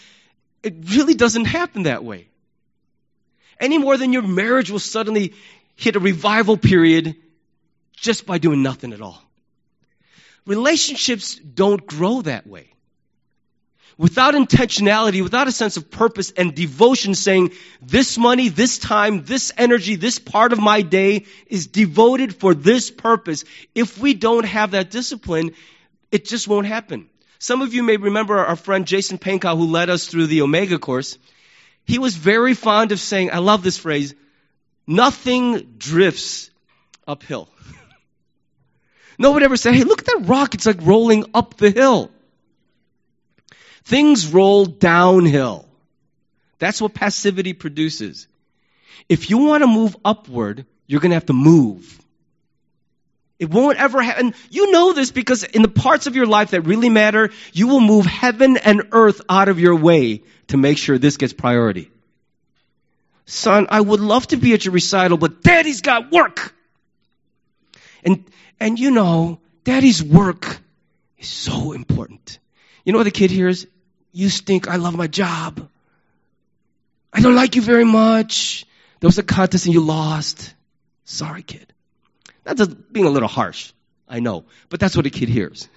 It 0.61 0.75
really 0.93 1.13
doesn't 1.13 1.45
happen 1.45 1.83
that 1.83 2.03
way. 2.03 2.27
Any 3.61 3.77
more 3.77 3.95
than 3.95 4.11
your 4.11 4.23
marriage 4.23 4.69
will 4.69 4.79
suddenly 4.79 5.33
hit 5.77 5.95
a 5.95 6.01
revival 6.01 6.57
period 6.57 7.15
just 7.95 8.25
by 8.25 8.37
doing 8.37 8.61
nothing 8.61 8.91
at 8.91 8.99
all. 8.99 9.23
Relationships 10.45 11.35
don't 11.35 11.85
grow 11.85 12.21
that 12.23 12.45
way 12.45 12.73
without 13.97 14.33
intentionality, 14.33 15.21
without 15.21 15.47
a 15.47 15.51
sense 15.51 15.77
of 15.77 15.91
purpose 15.91 16.31
and 16.31 16.55
devotion, 16.55 17.15
saying, 17.15 17.51
this 17.81 18.17
money, 18.17 18.49
this 18.49 18.77
time, 18.77 19.23
this 19.23 19.51
energy, 19.57 19.95
this 19.95 20.19
part 20.19 20.53
of 20.53 20.59
my 20.59 20.81
day 20.81 21.25
is 21.47 21.67
devoted 21.67 22.35
for 22.35 22.53
this 22.53 22.91
purpose. 22.91 23.43
If 23.75 23.97
we 23.97 24.13
don't 24.13 24.45
have 24.45 24.71
that 24.71 24.91
discipline, 24.91 25.51
it 26.11 26.25
just 26.25 26.47
won't 26.47 26.67
happen. 26.67 27.09
Some 27.39 27.61
of 27.61 27.73
you 27.73 27.81
may 27.83 27.97
remember 27.97 28.37
our 28.37 28.55
friend 28.55 28.85
Jason 28.85 29.17
Pankow 29.17 29.57
who 29.57 29.65
led 29.65 29.89
us 29.89 30.05
through 30.05 30.27
the 30.27 30.41
Omega 30.41 30.77
course. 30.77 31.17
He 31.85 31.97
was 31.97 32.15
very 32.15 32.53
fond 32.53 32.91
of 32.91 32.99
saying, 32.99 33.31
I 33.31 33.39
love 33.39 33.63
this 33.63 33.77
phrase, 33.77 34.13
nothing 34.85 35.73
drifts 35.77 36.51
uphill. 37.07 37.49
no 39.17 39.31
one 39.31 39.43
ever 39.43 39.57
said, 39.57 39.73
hey, 39.73 39.83
look 39.83 39.99
at 39.99 40.05
that 40.05 40.27
rock. 40.27 40.53
It's 40.53 40.67
like 40.67 40.81
rolling 40.81 41.25
up 41.33 41.57
the 41.57 41.71
hill. 41.71 42.11
Things 43.83 44.27
roll 44.27 44.65
downhill. 44.65 45.65
That's 46.59 46.81
what 46.81 46.93
passivity 46.93 47.53
produces. 47.53 48.27
If 49.09 49.29
you 49.29 49.39
want 49.39 49.63
to 49.63 49.67
move 49.67 49.95
upward, 50.05 50.65
you're 50.87 50.99
going 50.99 51.11
to 51.11 51.15
have 51.15 51.25
to 51.27 51.33
move. 51.33 51.99
It 53.39 53.49
won't 53.49 53.79
ever 53.79 54.03
happen. 54.03 54.35
You 54.51 54.71
know 54.71 54.93
this 54.93 55.11
because 55.11 55.43
in 55.43 55.63
the 55.63 55.67
parts 55.67 56.05
of 56.05 56.15
your 56.15 56.27
life 56.27 56.51
that 56.51 56.61
really 56.61 56.89
matter, 56.89 57.31
you 57.53 57.67
will 57.67 57.79
move 57.79 58.05
heaven 58.05 58.57
and 58.57 58.89
earth 58.91 59.21
out 59.27 59.49
of 59.49 59.59
your 59.59 59.75
way 59.75 60.21
to 60.49 60.57
make 60.57 60.77
sure 60.77 60.99
this 60.99 61.17
gets 61.17 61.33
priority. 61.33 61.89
Son, 63.25 63.65
I 63.69 63.81
would 63.81 63.99
love 63.99 64.27
to 64.27 64.37
be 64.37 64.53
at 64.53 64.65
your 64.65 64.73
recital, 64.73 65.17
but 65.17 65.41
daddy's 65.41 65.81
got 65.81 66.11
work. 66.11 66.53
And, 68.03 68.25
and 68.59 68.77
you 68.77 68.91
know, 68.91 69.39
daddy's 69.63 70.03
work 70.03 70.59
is 71.17 71.29
so 71.29 71.71
important. 71.71 72.37
You 72.83 72.93
know 72.93 72.99
what 72.99 73.05
the 73.05 73.11
kid 73.11 73.31
hears? 73.31 73.67
You 74.11 74.29
stink. 74.29 74.67
I 74.67 74.77
love 74.77 74.95
my 74.95 75.07
job. 75.07 75.69
I 77.13 77.21
don't 77.21 77.35
like 77.35 77.55
you 77.55 77.61
very 77.61 77.85
much. 77.85 78.65
There 78.99 79.07
was 79.07 79.17
a 79.17 79.23
contest 79.23 79.65
and 79.65 79.73
you 79.73 79.81
lost. 79.81 80.53
Sorry, 81.05 81.43
kid. 81.43 81.73
That's 82.43 82.67
being 82.67 83.05
a 83.05 83.09
little 83.09 83.29
harsh. 83.29 83.73
I 84.07 84.19
know. 84.19 84.45
But 84.69 84.79
that's 84.79 84.95
what 84.95 85.05
a 85.05 85.09
kid 85.09 85.29
hears. 85.29 85.69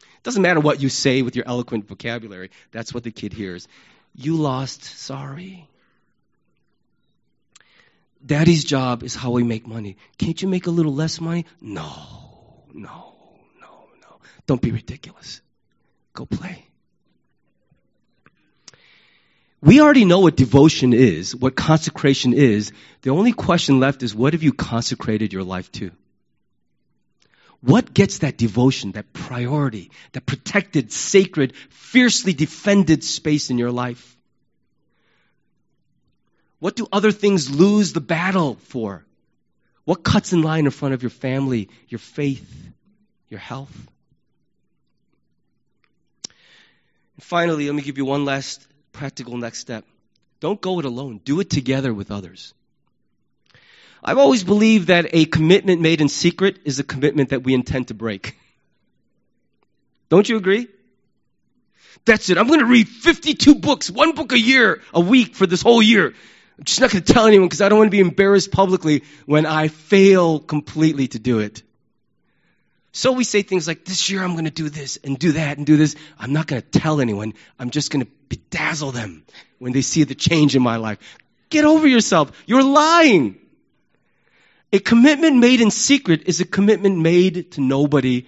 It 0.00 0.22
doesn't 0.22 0.42
matter 0.42 0.60
what 0.60 0.80
you 0.80 0.88
say 0.88 1.22
with 1.22 1.36
your 1.36 1.46
eloquent 1.46 1.88
vocabulary. 1.88 2.50
That's 2.72 2.92
what 2.92 3.04
the 3.04 3.10
kid 3.10 3.32
hears. 3.32 3.68
You 4.14 4.36
lost. 4.36 4.84
Sorry. 4.84 5.68
Daddy's 8.24 8.64
job 8.64 9.04
is 9.04 9.14
how 9.14 9.30
we 9.30 9.44
make 9.44 9.66
money. 9.66 9.96
Can't 10.18 10.40
you 10.40 10.48
make 10.48 10.66
a 10.66 10.70
little 10.70 10.94
less 10.94 11.20
money? 11.20 11.46
No, 11.60 12.64
no, 12.72 13.14
no, 13.60 13.88
no. 14.02 14.20
Don't 14.46 14.60
be 14.60 14.72
ridiculous. 14.72 15.40
Go 16.18 16.26
play. 16.26 16.64
We 19.60 19.80
already 19.80 20.04
know 20.04 20.18
what 20.18 20.34
devotion 20.34 20.92
is, 20.92 21.34
what 21.34 21.54
consecration 21.54 22.32
is. 22.32 22.72
The 23.02 23.10
only 23.10 23.30
question 23.30 23.78
left 23.78 24.02
is 24.02 24.16
what 24.16 24.32
have 24.32 24.42
you 24.42 24.52
consecrated 24.52 25.32
your 25.32 25.44
life 25.44 25.70
to? 25.72 25.92
What 27.60 27.94
gets 27.94 28.18
that 28.18 28.36
devotion, 28.36 28.92
that 28.92 29.12
priority, 29.12 29.92
that 30.10 30.26
protected, 30.26 30.90
sacred, 30.90 31.54
fiercely 31.70 32.32
defended 32.32 33.04
space 33.04 33.50
in 33.50 33.56
your 33.56 33.70
life? 33.70 34.16
What 36.58 36.74
do 36.74 36.88
other 36.90 37.12
things 37.12 37.48
lose 37.48 37.92
the 37.92 38.00
battle 38.00 38.56
for? 38.64 39.04
What 39.84 40.02
cuts 40.02 40.32
in 40.32 40.42
line 40.42 40.64
in 40.64 40.72
front 40.72 40.94
of 40.94 41.04
your 41.04 41.10
family, 41.10 41.68
your 41.86 42.00
faith, 42.00 42.72
your 43.28 43.38
health? 43.38 43.70
And 46.24 47.07
finally, 47.20 47.66
let 47.66 47.74
me 47.74 47.82
give 47.82 47.98
you 47.98 48.04
one 48.04 48.24
last 48.24 48.66
practical 48.92 49.36
next 49.36 49.58
step. 49.58 49.84
Don't 50.40 50.60
go 50.60 50.78
it 50.78 50.84
alone. 50.84 51.20
Do 51.24 51.40
it 51.40 51.50
together 51.50 51.92
with 51.92 52.10
others. 52.10 52.54
I've 54.02 54.18
always 54.18 54.44
believed 54.44 54.88
that 54.88 55.08
a 55.12 55.24
commitment 55.24 55.80
made 55.80 56.00
in 56.00 56.08
secret 56.08 56.58
is 56.64 56.78
a 56.78 56.84
commitment 56.84 57.30
that 57.30 57.42
we 57.42 57.54
intend 57.54 57.88
to 57.88 57.94
break. 57.94 58.36
Don't 60.08 60.28
you 60.28 60.36
agree? 60.36 60.68
That's 62.04 62.30
it. 62.30 62.38
I'm 62.38 62.46
going 62.46 62.60
to 62.60 62.66
read 62.66 62.88
52 62.88 63.56
books, 63.56 63.90
one 63.90 64.14
book 64.14 64.32
a 64.32 64.38
year, 64.38 64.80
a 64.94 65.00
week 65.00 65.34
for 65.34 65.46
this 65.46 65.62
whole 65.62 65.82
year. 65.82 66.14
I'm 66.58 66.64
just 66.64 66.80
not 66.80 66.90
going 66.90 67.02
to 67.02 67.12
tell 67.12 67.26
anyone 67.26 67.48
because 67.48 67.60
I 67.60 67.68
don't 67.68 67.78
want 67.78 67.88
to 67.88 67.96
be 67.96 68.00
embarrassed 68.00 68.50
publicly 68.50 69.04
when 69.26 69.46
I 69.46 69.68
fail 69.68 70.40
completely 70.40 71.08
to 71.08 71.18
do 71.18 71.40
it. 71.40 71.62
So 72.92 73.12
we 73.12 73.24
say 73.24 73.42
things 73.42 73.68
like, 73.68 73.84
this 73.84 74.08
year 74.10 74.22
I'm 74.22 74.32
going 74.32 74.46
to 74.46 74.50
do 74.50 74.68
this 74.68 74.98
and 75.04 75.18
do 75.18 75.32
that 75.32 75.58
and 75.58 75.66
do 75.66 75.76
this. 75.76 75.94
I'm 76.18 76.32
not 76.32 76.46
going 76.46 76.62
to 76.62 76.68
tell 76.68 77.00
anyone. 77.00 77.34
I'm 77.58 77.70
just 77.70 77.90
going 77.90 78.04
to 78.04 78.10
bedazzle 78.36 78.92
them 78.92 79.24
when 79.58 79.72
they 79.72 79.82
see 79.82 80.04
the 80.04 80.14
change 80.14 80.56
in 80.56 80.62
my 80.62 80.76
life. 80.76 80.98
Get 81.50 81.64
over 81.64 81.86
yourself. 81.86 82.32
You're 82.46 82.64
lying. 82.64 83.38
A 84.72 84.78
commitment 84.78 85.36
made 85.36 85.60
in 85.60 85.70
secret 85.70 86.22
is 86.26 86.40
a 86.40 86.44
commitment 86.44 86.98
made 86.98 87.52
to 87.52 87.60
nobody. 87.60 88.26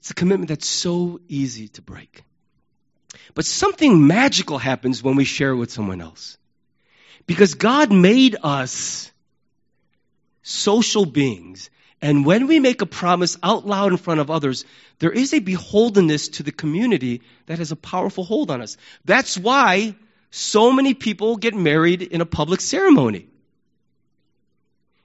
It's 0.00 0.10
a 0.10 0.14
commitment 0.14 0.48
that's 0.48 0.68
so 0.68 1.20
easy 1.28 1.68
to 1.68 1.82
break. 1.82 2.24
But 3.34 3.44
something 3.44 4.06
magical 4.06 4.58
happens 4.58 5.02
when 5.02 5.16
we 5.16 5.24
share 5.24 5.54
with 5.54 5.70
someone 5.70 6.00
else. 6.00 6.38
Because 7.26 7.54
God 7.54 7.92
made 7.92 8.36
us 8.42 9.10
social 10.42 11.06
beings 11.06 11.70
and 12.02 12.26
when 12.26 12.48
we 12.48 12.58
make 12.58 12.82
a 12.82 12.86
promise 12.86 13.38
out 13.44 13.64
loud 13.64 13.92
in 13.92 13.96
front 13.96 14.18
of 14.18 14.28
others, 14.28 14.64
there 14.98 15.12
is 15.12 15.32
a 15.32 15.40
beholdenness 15.40 16.32
to 16.32 16.42
the 16.42 16.50
community 16.50 17.22
that 17.46 17.58
has 17.58 17.70
a 17.70 17.76
powerful 17.76 18.24
hold 18.24 18.50
on 18.50 18.60
us. 18.60 18.76
That's 19.04 19.38
why 19.38 19.94
so 20.32 20.72
many 20.72 20.94
people 20.94 21.36
get 21.36 21.54
married 21.54 22.02
in 22.02 22.20
a 22.20 22.26
public 22.26 22.60
ceremony. 22.60 23.28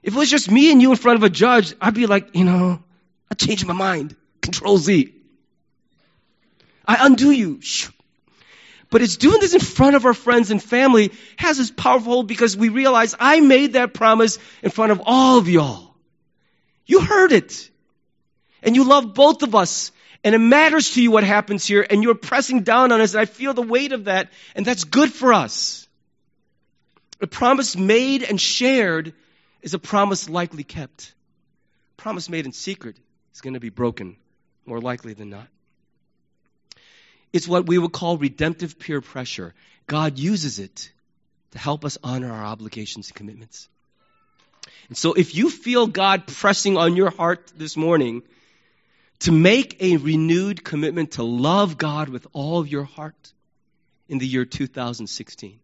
If 0.02 0.14
it 0.14 0.18
was 0.18 0.28
just 0.28 0.50
me 0.50 0.72
and 0.72 0.82
you 0.82 0.90
in 0.90 0.96
front 0.96 1.18
of 1.18 1.22
a 1.22 1.30
judge, 1.30 1.72
I'd 1.80 1.94
be 1.94 2.06
like, 2.06 2.34
you 2.34 2.44
know, 2.44 2.82
I 3.30 3.34
changed 3.34 3.64
my 3.64 3.74
mind. 3.74 4.16
Control 4.40 4.76
Z. 4.76 5.14
I 6.84 7.06
undo 7.06 7.30
you. 7.30 7.60
But 8.90 9.02
it's 9.02 9.18
doing 9.18 9.38
this 9.38 9.54
in 9.54 9.60
front 9.60 9.94
of 9.94 10.04
our 10.04 10.14
friends 10.14 10.50
and 10.50 10.60
family 10.60 11.12
has 11.36 11.58
this 11.58 11.70
powerful 11.70 12.12
hold 12.12 12.26
because 12.26 12.56
we 12.56 12.70
realize 12.70 13.14
I 13.20 13.38
made 13.38 13.74
that 13.74 13.94
promise 13.94 14.38
in 14.62 14.70
front 14.70 14.90
of 14.90 15.02
all 15.04 15.38
of 15.38 15.48
y'all. 15.48 15.87
You 16.88 17.00
heard 17.00 17.30
it. 17.30 17.70
And 18.60 18.74
you 18.74 18.82
love 18.82 19.14
both 19.14 19.44
of 19.44 19.54
us. 19.54 19.92
And 20.24 20.34
it 20.34 20.38
matters 20.38 20.94
to 20.94 21.02
you 21.02 21.12
what 21.12 21.22
happens 21.22 21.64
here. 21.64 21.86
And 21.88 22.02
you're 22.02 22.16
pressing 22.16 22.62
down 22.64 22.90
on 22.90 23.00
us. 23.00 23.14
And 23.14 23.20
I 23.20 23.26
feel 23.26 23.54
the 23.54 23.62
weight 23.62 23.92
of 23.92 24.06
that. 24.06 24.32
And 24.56 24.66
that's 24.66 24.82
good 24.82 25.12
for 25.12 25.32
us. 25.32 25.86
A 27.20 27.28
promise 27.28 27.76
made 27.76 28.24
and 28.24 28.40
shared 28.40 29.12
is 29.62 29.74
a 29.74 29.78
promise 29.78 30.28
likely 30.28 30.64
kept. 30.64 31.14
A 31.98 32.02
promise 32.02 32.28
made 32.28 32.46
in 32.46 32.52
secret 32.52 32.96
is 33.34 33.40
going 33.40 33.54
to 33.54 33.60
be 33.60 33.70
broken 33.70 34.16
more 34.66 34.80
likely 34.80 35.14
than 35.14 35.30
not. 35.30 35.46
It's 37.32 37.46
what 37.46 37.66
we 37.66 37.76
would 37.76 37.92
call 37.92 38.16
redemptive 38.16 38.78
peer 38.78 39.00
pressure. 39.00 39.54
God 39.86 40.18
uses 40.18 40.58
it 40.58 40.90
to 41.50 41.58
help 41.58 41.84
us 41.84 41.98
honor 42.02 42.32
our 42.32 42.44
obligations 42.44 43.08
and 43.08 43.14
commitments. 43.14 43.68
And 44.88 44.96
so 44.96 45.12
if 45.12 45.34
you 45.34 45.50
feel 45.50 45.86
God 45.86 46.26
pressing 46.26 46.76
on 46.76 46.96
your 46.96 47.10
heart 47.10 47.52
this 47.56 47.76
morning 47.76 48.22
to 49.20 49.32
make 49.32 49.82
a 49.82 49.96
renewed 49.96 50.64
commitment 50.64 51.12
to 51.12 51.22
love 51.22 51.78
God 51.78 52.08
with 52.08 52.26
all 52.32 52.58
of 52.58 52.68
your 52.68 52.84
heart 52.84 53.32
in 54.08 54.18
the 54.18 54.26
year 54.26 54.44
2016, 54.44 55.58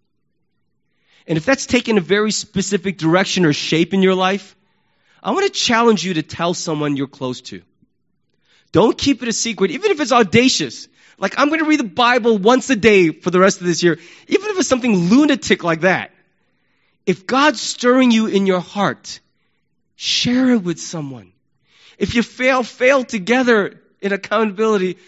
and 1.27 1.39
if 1.39 1.45
that's 1.45 1.67
taken 1.67 1.97
a 1.97 2.03
very 2.03 2.31
specific 2.31 2.99
direction 2.99 3.45
or 3.47 3.53
shape 3.53 3.95
in 3.95 4.03
your 4.03 4.15
life, 4.15 4.55
I 5.23 5.31
want 5.31 5.47
to 5.47 5.53
challenge 5.53 6.05
you 6.05 6.15
to 6.15 6.23
tell 6.23 6.53
someone 6.53 6.97
you're 6.97 7.07
close 7.07 7.41
to. 7.43 7.63
Don't 8.73 8.99
keep 8.99 9.23
it 9.23 9.29
a 9.29 9.33
secret, 9.33 9.71
even 9.71 9.91
if 9.91 10.01
it's 10.01 10.13
audacious. 10.13 10.89
Like, 11.17 11.39
I'm 11.39 11.49
going 11.49 11.61
to 11.61 11.67
read 11.67 11.81
the 11.81 11.85
Bible 11.85 12.39
once 12.39 12.69
a 12.71 12.77
day 12.77 13.11
for 13.11 13.31
the 13.31 13.39
rest 13.39 13.61
of 13.61 13.67
this 13.67 13.83
year, 13.83 13.99
even 14.27 14.51
if 14.51 14.59
it's 14.59 14.69
something 14.69 14.95
lunatic 15.11 15.65
like 15.65 15.83
that. 15.83 16.11
If 17.07 17.27
God's 17.27 17.61
stirring 17.61 18.11
you 18.11 18.27
in 18.27 18.47
your 18.47 18.61
heart, 18.61 19.21
share 19.97 20.51
it 20.51 20.63
with 20.63 20.81
someone. 20.81 21.33
If 21.99 22.15
you 22.15 22.23
fail, 22.23 22.63
fail 22.63 23.05
together 23.05 23.81
in 24.01 24.13
accountability. 24.13 24.99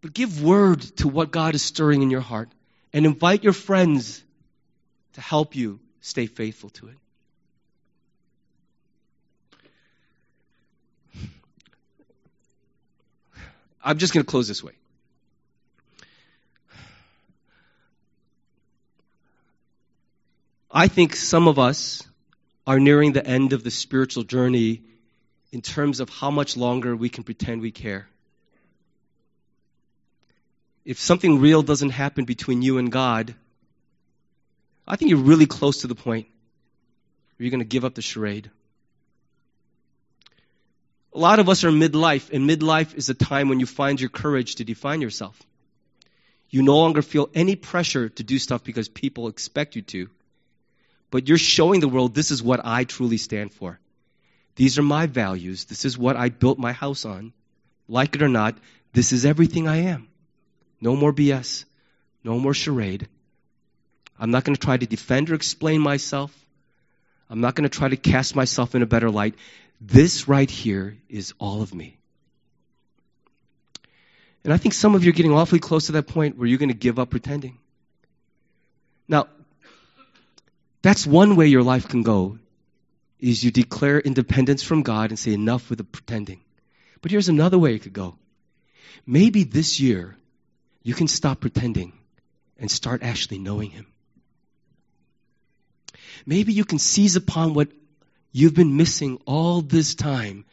But 0.00 0.12
give 0.12 0.42
word 0.42 0.80
to 0.98 1.08
what 1.08 1.30
God 1.30 1.54
is 1.54 1.62
stirring 1.62 2.02
in 2.02 2.10
your 2.10 2.20
heart 2.20 2.48
and 2.92 3.06
invite 3.06 3.44
your 3.44 3.52
friends 3.52 4.22
to 5.14 5.20
help 5.20 5.56
you 5.56 5.80
stay 6.00 6.26
faithful 6.26 6.70
to 6.70 6.88
it. 6.88 6.96
I'm 13.82 13.98
just 13.98 14.12
going 14.12 14.24
to 14.24 14.30
close 14.30 14.48
this 14.48 14.64
way. 14.64 14.72
I 20.76 20.88
think 20.88 21.16
some 21.16 21.48
of 21.48 21.58
us 21.58 22.02
are 22.66 22.78
nearing 22.78 23.14
the 23.14 23.26
end 23.26 23.54
of 23.54 23.64
the 23.64 23.70
spiritual 23.70 24.24
journey 24.24 24.82
in 25.50 25.62
terms 25.62 26.00
of 26.00 26.10
how 26.10 26.30
much 26.30 26.54
longer 26.54 26.94
we 26.94 27.08
can 27.08 27.24
pretend 27.24 27.62
we 27.62 27.70
care. 27.70 28.06
If 30.84 30.98
something 30.98 31.40
real 31.40 31.62
doesn't 31.62 31.94
happen 32.00 32.26
between 32.26 32.60
you 32.60 32.76
and 32.76 32.92
God, 32.92 33.34
I 34.86 34.96
think 34.96 35.08
you're 35.08 35.30
really 35.30 35.46
close 35.46 35.80
to 35.80 35.86
the 35.86 35.94
point 35.94 36.26
where 36.26 37.46
you're 37.46 37.50
going 37.50 37.60
to 37.60 37.74
give 37.76 37.86
up 37.86 37.94
the 37.94 38.02
charade. 38.02 38.50
A 41.14 41.18
lot 41.18 41.38
of 41.38 41.48
us 41.48 41.64
are 41.64 41.70
midlife, 41.70 42.30
and 42.30 42.46
midlife 42.46 42.94
is 42.94 43.08
a 43.08 43.14
time 43.14 43.48
when 43.48 43.60
you 43.60 43.66
find 43.66 43.98
your 43.98 44.10
courage 44.10 44.56
to 44.56 44.64
define 44.64 45.00
yourself. 45.00 45.42
You 46.50 46.62
no 46.62 46.76
longer 46.76 47.00
feel 47.00 47.30
any 47.34 47.56
pressure 47.56 48.10
to 48.10 48.22
do 48.22 48.38
stuff 48.38 48.62
because 48.62 48.90
people 48.90 49.28
expect 49.28 49.74
you 49.74 49.80
to, 49.80 50.10
but 51.10 51.28
you're 51.28 51.38
showing 51.38 51.80
the 51.80 51.88
world 51.88 52.14
this 52.14 52.30
is 52.30 52.42
what 52.42 52.60
I 52.64 52.84
truly 52.84 53.16
stand 53.16 53.52
for. 53.52 53.78
These 54.56 54.78
are 54.78 54.82
my 54.82 55.06
values. 55.06 55.66
This 55.66 55.84
is 55.84 55.98
what 55.98 56.16
I 56.16 56.30
built 56.30 56.58
my 56.58 56.72
house 56.72 57.04
on. 57.04 57.32
Like 57.88 58.16
it 58.16 58.22
or 58.22 58.28
not, 58.28 58.56
this 58.92 59.12
is 59.12 59.24
everything 59.24 59.68
I 59.68 59.88
am. 59.88 60.08
No 60.80 60.96
more 60.96 61.12
BS. 61.12 61.64
No 62.24 62.38
more 62.38 62.54
charade. 62.54 63.08
I'm 64.18 64.30
not 64.30 64.44
going 64.44 64.56
to 64.56 64.60
try 64.60 64.76
to 64.76 64.86
defend 64.86 65.30
or 65.30 65.34
explain 65.34 65.80
myself. 65.80 66.34
I'm 67.28 67.40
not 67.40 67.54
going 67.54 67.68
to 67.68 67.78
try 67.78 67.88
to 67.88 67.96
cast 67.96 68.34
myself 68.34 68.74
in 68.74 68.82
a 68.82 68.86
better 68.86 69.10
light. 69.10 69.34
This 69.80 70.26
right 70.26 70.50
here 70.50 70.96
is 71.08 71.34
all 71.38 71.62
of 71.62 71.74
me. 71.74 71.98
And 74.42 74.52
I 74.52 74.56
think 74.56 74.74
some 74.74 74.94
of 74.94 75.04
you 75.04 75.10
are 75.10 75.12
getting 75.14 75.32
awfully 75.32 75.58
close 75.58 75.86
to 75.86 75.92
that 75.92 76.06
point 76.06 76.38
where 76.38 76.46
you're 76.46 76.58
going 76.58 76.70
to 76.70 76.74
give 76.74 76.98
up 76.98 77.10
pretending. 77.10 77.58
Now, 79.08 79.26
that's 80.86 81.04
one 81.04 81.34
way 81.34 81.48
your 81.48 81.64
life 81.64 81.88
can 81.88 82.04
go 82.04 82.38
is 83.18 83.42
you 83.42 83.50
declare 83.50 83.98
independence 83.98 84.62
from 84.62 84.84
God 84.84 85.10
and 85.10 85.18
say 85.18 85.32
enough 85.32 85.68
with 85.68 85.78
the 85.78 85.84
pretending. 85.84 86.40
But 87.00 87.10
here's 87.10 87.28
another 87.28 87.58
way 87.58 87.74
it 87.74 87.82
could 87.82 87.92
go. 87.92 88.14
Maybe 89.04 89.42
this 89.42 89.80
year 89.80 90.16
you 90.84 90.94
can 90.94 91.08
stop 91.08 91.40
pretending 91.40 91.92
and 92.56 92.70
start 92.70 93.02
actually 93.02 93.38
knowing 93.38 93.70
him. 93.70 93.86
Maybe 96.24 96.52
you 96.52 96.64
can 96.64 96.78
seize 96.78 97.16
upon 97.16 97.54
what 97.54 97.68
you've 98.30 98.54
been 98.54 98.76
missing 98.76 99.18
all 99.26 99.62
this 99.62 99.96
time 99.96 100.44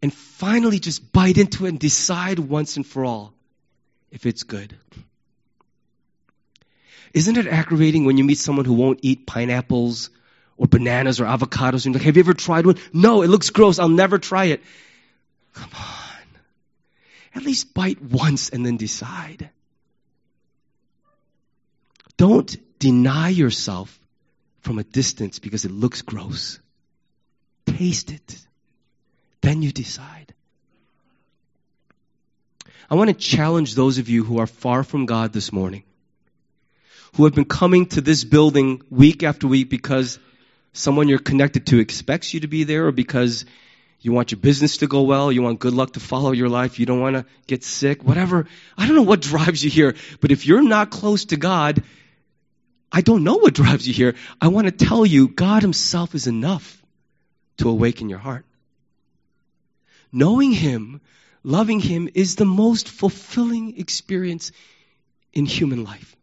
and 0.00 0.14
finally 0.14 0.78
just 0.78 1.12
bite 1.12 1.36
into 1.36 1.66
it 1.66 1.68
and 1.68 1.78
decide 1.78 2.38
once 2.38 2.76
and 2.76 2.86
for 2.86 3.04
all 3.04 3.34
if 4.10 4.24
it's 4.24 4.44
good. 4.44 4.78
Isn't 7.14 7.36
it 7.36 7.46
aggravating 7.46 8.04
when 8.04 8.18
you 8.18 8.24
meet 8.24 8.38
someone 8.38 8.64
who 8.64 8.74
won't 8.74 9.00
eat 9.02 9.26
pineapples 9.26 10.10
or 10.56 10.66
bananas 10.66 11.20
or 11.20 11.24
avocados 11.24 11.86
and 11.86 11.94
you're 11.94 12.00
like, 12.00 12.06
have 12.06 12.16
you 12.16 12.22
ever 12.22 12.34
tried 12.34 12.66
one? 12.66 12.76
No, 12.92 13.22
it 13.22 13.28
looks 13.28 13.50
gross. 13.50 13.78
I'll 13.78 13.88
never 13.88 14.18
try 14.18 14.46
it. 14.46 14.62
Come 15.54 15.70
on. 15.78 16.26
At 17.34 17.42
least 17.42 17.74
bite 17.74 18.02
once 18.02 18.50
and 18.50 18.66
then 18.66 18.76
decide. 18.76 19.50
Don't 22.16 22.56
deny 22.78 23.28
yourself 23.28 23.98
from 24.60 24.78
a 24.78 24.84
distance 24.84 25.38
because 25.38 25.64
it 25.64 25.70
looks 25.70 26.02
gross. 26.02 26.58
Taste 27.66 28.10
it. 28.10 28.38
Then 29.40 29.62
you 29.62 29.70
decide. 29.72 30.34
I 32.90 32.94
want 32.94 33.08
to 33.10 33.14
challenge 33.14 33.74
those 33.74 33.98
of 33.98 34.08
you 34.08 34.24
who 34.24 34.38
are 34.38 34.46
far 34.46 34.82
from 34.82 35.06
God 35.06 35.32
this 35.32 35.52
morning, 35.52 35.84
who 37.14 37.24
have 37.24 37.34
been 37.34 37.44
coming 37.44 37.86
to 37.86 38.00
this 38.00 38.24
building 38.24 38.82
week 38.90 39.22
after 39.22 39.46
week 39.46 39.70
because 39.70 40.18
someone 40.72 41.08
you're 41.08 41.18
connected 41.18 41.66
to 41.66 41.78
expects 41.78 42.34
you 42.34 42.40
to 42.40 42.48
be 42.48 42.64
there 42.64 42.86
or 42.86 42.92
because 42.92 43.44
you 44.00 44.12
want 44.12 44.30
your 44.30 44.40
business 44.40 44.78
to 44.78 44.86
go 44.86 45.02
well, 45.02 45.32
you 45.32 45.42
want 45.42 45.58
good 45.58 45.72
luck 45.72 45.94
to 45.94 46.00
follow 46.00 46.32
your 46.32 46.48
life, 46.48 46.78
you 46.78 46.86
don't 46.86 47.00
want 47.00 47.16
to 47.16 47.26
get 47.46 47.64
sick, 47.64 48.04
whatever. 48.04 48.46
I 48.76 48.86
don't 48.86 48.94
know 48.94 49.02
what 49.02 49.20
drives 49.20 49.64
you 49.64 49.70
here, 49.70 49.96
but 50.20 50.30
if 50.30 50.46
you're 50.46 50.62
not 50.62 50.90
close 50.90 51.26
to 51.26 51.36
God, 51.36 51.82
I 52.92 53.00
don't 53.00 53.24
know 53.24 53.36
what 53.36 53.54
drives 53.54 53.86
you 53.86 53.92
here. 53.92 54.14
I 54.40 54.48
want 54.48 54.66
to 54.66 54.86
tell 54.86 55.04
you, 55.04 55.28
God 55.28 55.62
Himself 55.62 56.14
is 56.14 56.26
enough 56.26 56.80
to 57.58 57.68
awaken 57.68 58.08
your 58.08 58.20
heart. 58.20 58.46
Knowing 60.12 60.52
Him, 60.52 61.00
loving 61.42 61.80
Him, 61.80 62.08
is 62.14 62.36
the 62.36 62.46
most 62.46 62.88
fulfilling 62.88 63.78
experience 63.78 64.52
in 65.32 65.44
human 65.44 65.84
life. 65.84 66.16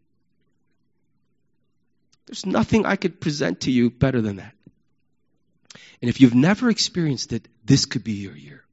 There's 2.26 2.46
nothing 2.46 2.86
I 2.86 2.96
could 2.96 3.20
present 3.20 3.62
to 3.62 3.70
you 3.70 3.90
better 3.90 4.20
than 4.20 4.36
that. 4.36 4.52
And 6.02 6.08
if 6.08 6.20
you've 6.20 6.34
never 6.34 6.68
experienced 6.68 7.32
it, 7.32 7.48
this 7.64 7.86
could 7.86 8.04
be 8.04 8.12
your 8.12 8.36
year. 8.36 8.64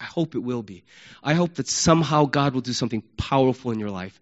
I 0.00 0.04
hope 0.04 0.34
it 0.34 0.38
will 0.38 0.62
be. 0.62 0.84
I 1.22 1.34
hope 1.34 1.56
that 1.56 1.68
somehow 1.68 2.24
God 2.24 2.54
will 2.54 2.62
do 2.62 2.72
something 2.72 3.02
powerful 3.16 3.70
in 3.70 3.78
your 3.78 3.90
life 3.90 4.18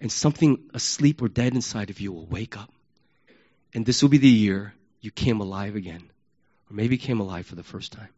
and 0.00 0.10
something 0.10 0.58
asleep 0.74 1.22
or 1.22 1.28
dead 1.28 1.54
inside 1.54 1.90
of 1.90 2.00
you 2.00 2.12
will 2.12 2.26
wake 2.26 2.58
up. 2.58 2.70
And 3.72 3.86
this 3.86 4.02
will 4.02 4.08
be 4.08 4.18
the 4.18 4.28
year 4.28 4.74
you 5.00 5.10
came 5.10 5.40
alive 5.40 5.76
again 5.76 6.02
or 6.68 6.74
maybe 6.74 6.98
came 6.98 7.20
alive 7.20 7.46
for 7.46 7.54
the 7.54 7.62
first 7.62 7.92
time. 7.92 8.08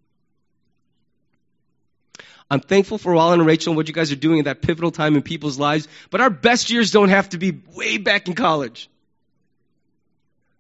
I'm 2.51 2.61
thankful 2.61 2.99
for 2.99 3.17
Alan 3.17 3.41
and 3.41 3.47
Rachel 3.47 3.73
and 3.73 3.77
what 3.77 3.89
you 3.89 3.95
guys 3.95 4.13
are 4.13 4.17
doing 4.17 4.39
at 4.39 4.45
that 4.47 4.63
pivotal 4.63 4.91
time 4.91 5.17
in 5.17 5.23
people's 5.23 5.59
lives, 5.59 5.89
but 6.11 6.21
our 6.21 6.31
best 6.31 6.71
years 6.71 6.91
don't 6.91 7.09
have 7.09 7.29
to 7.31 7.39
be 7.39 7.51
way 7.75 7.99
back 7.99 8.29
in 8.29 8.35
college. 8.35 8.89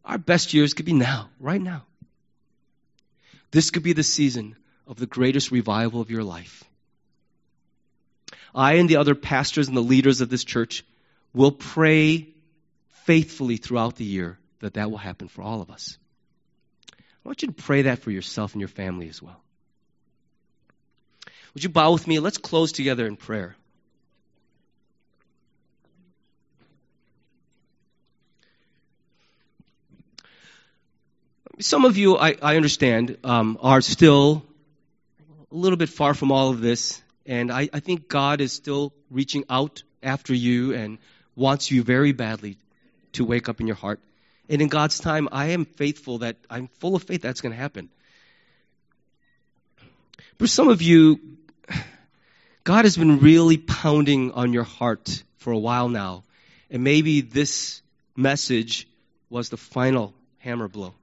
Our 0.04 0.18
best 0.18 0.52
years 0.52 0.74
could 0.74 0.86
be 0.86 0.92
now, 0.92 1.30
right 1.40 1.60
now. 1.60 1.84
This 3.50 3.70
could 3.70 3.82
be 3.82 3.92
the 3.92 4.02
season 4.02 4.56
of 4.86 4.96
the 4.96 5.06
greatest 5.06 5.50
revival 5.50 6.00
of 6.00 6.10
your 6.10 6.24
life. 6.24 6.64
I 8.54 8.74
and 8.74 8.88
the 8.88 8.96
other 8.96 9.14
pastors 9.14 9.68
and 9.68 9.76
the 9.76 9.80
leaders 9.80 10.20
of 10.20 10.28
this 10.28 10.44
church 10.44 10.84
will 11.32 11.52
pray 11.52 12.28
faithfully 13.04 13.56
throughout 13.56 13.96
the 13.96 14.04
year 14.04 14.38
that 14.60 14.74
that 14.74 14.90
will 14.90 14.98
happen 14.98 15.28
for 15.28 15.42
all 15.42 15.60
of 15.60 15.70
us. 15.70 15.98
I 16.92 17.28
want 17.28 17.42
you 17.42 17.48
to 17.48 17.54
pray 17.54 17.82
that 17.82 18.00
for 18.00 18.10
yourself 18.10 18.52
and 18.52 18.60
your 18.60 18.68
family 18.68 19.08
as 19.08 19.22
well. 19.22 19.40
Would 21.54 21.62
you 21.62 21.70
bow 21.70 21.92
with 21.92 22.06
me? 22.06 22.18
Let's 22.18 22.38
close 22.38 22.72
together 22.72 23.06
in 23.06 23.16
prayer. 23.16 23.56
Some 31.60 31.84
of 31.84 31.96
you, 31.96 32.16
I, 32.16 32.34
I 32.42 32.56
understand, 32.56 33.16
um, 33.22 33.58
are 33.62 33.80
still 33.80 34.44
a 35.52 35.54
little 35.54 35.76
bit 35.76 35.88
far 35.88 36.12
from 36.12 36.32
all 36.32 36.50
of 36.50 36.60
this, 36.60 37.00
and 37.26 37.52
I, 37.52 37.68
I 37.72 37.78
think 37.78 38.08
God 38.08 38.40
is 38.40 38.52
still 38.52 38.92
reaching 39.08 39.44
out 39.48 39.84
after 40.02 40.34
you 40.34 40.74
and 40.74 40.98
wants 41.36 41.70
you 41.70 41.84
very 41.84 42.10
badly 42.10 42.58
to 43.12 43.24
wake 43.24 43.48
up 43.48 43.60
in 43.60 43.68
your 43.68 43.76
heart. 43.76 44.00
And 44.48 44.60
in 44.60 44.66
God's 44.66 44.98
time, 44.98 45.28
I 45.30 45.50
am 45.50 45.64
faithful 45.64 46.18
that 46.18 46.36
I'm 46.50 46.66
full 46.80 46.96
of 46.96 47.04
faith 47.04 47.22
that's 47.22 47.40
going 47.40 47.52
to 47.52 47.58
happen. 47.58 47.88
For 50.40 50.48
some 50.48 50.68
of 50.68 50.82
you, 50.82 51.20
God 52.64 52.84
has 52.84 52.96
been 52.96 53.20
really 53.20 53.58
pounding 53.58 54.32
on 54.32 54.52
your 54.52 54.64
heart 54.64 55.22
for 55.36 55.52
a 55.52 55.58
while 55.58 55.88
now, 55.88 56.24
and 56.68 56.82
maybe 56.82 57.20
this 57.20 57.80
message 58.16 58.88
was 59.30 59.50
the 59.50 59.56
final 59.56 60.14
hammer 60.38 60.66
blow. 60.66 60.94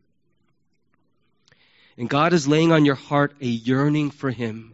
And 2.01 2.09
God 2.09 2.33
is 2.33 2.47
laying 2.47 2.71
on 2.71 2.83
your 2.83 2.95
heart 2.95 3.35
a 3.41 3.45
yearning 3.45 4.09
for 4.09 4.31
Him, 4.31 4.73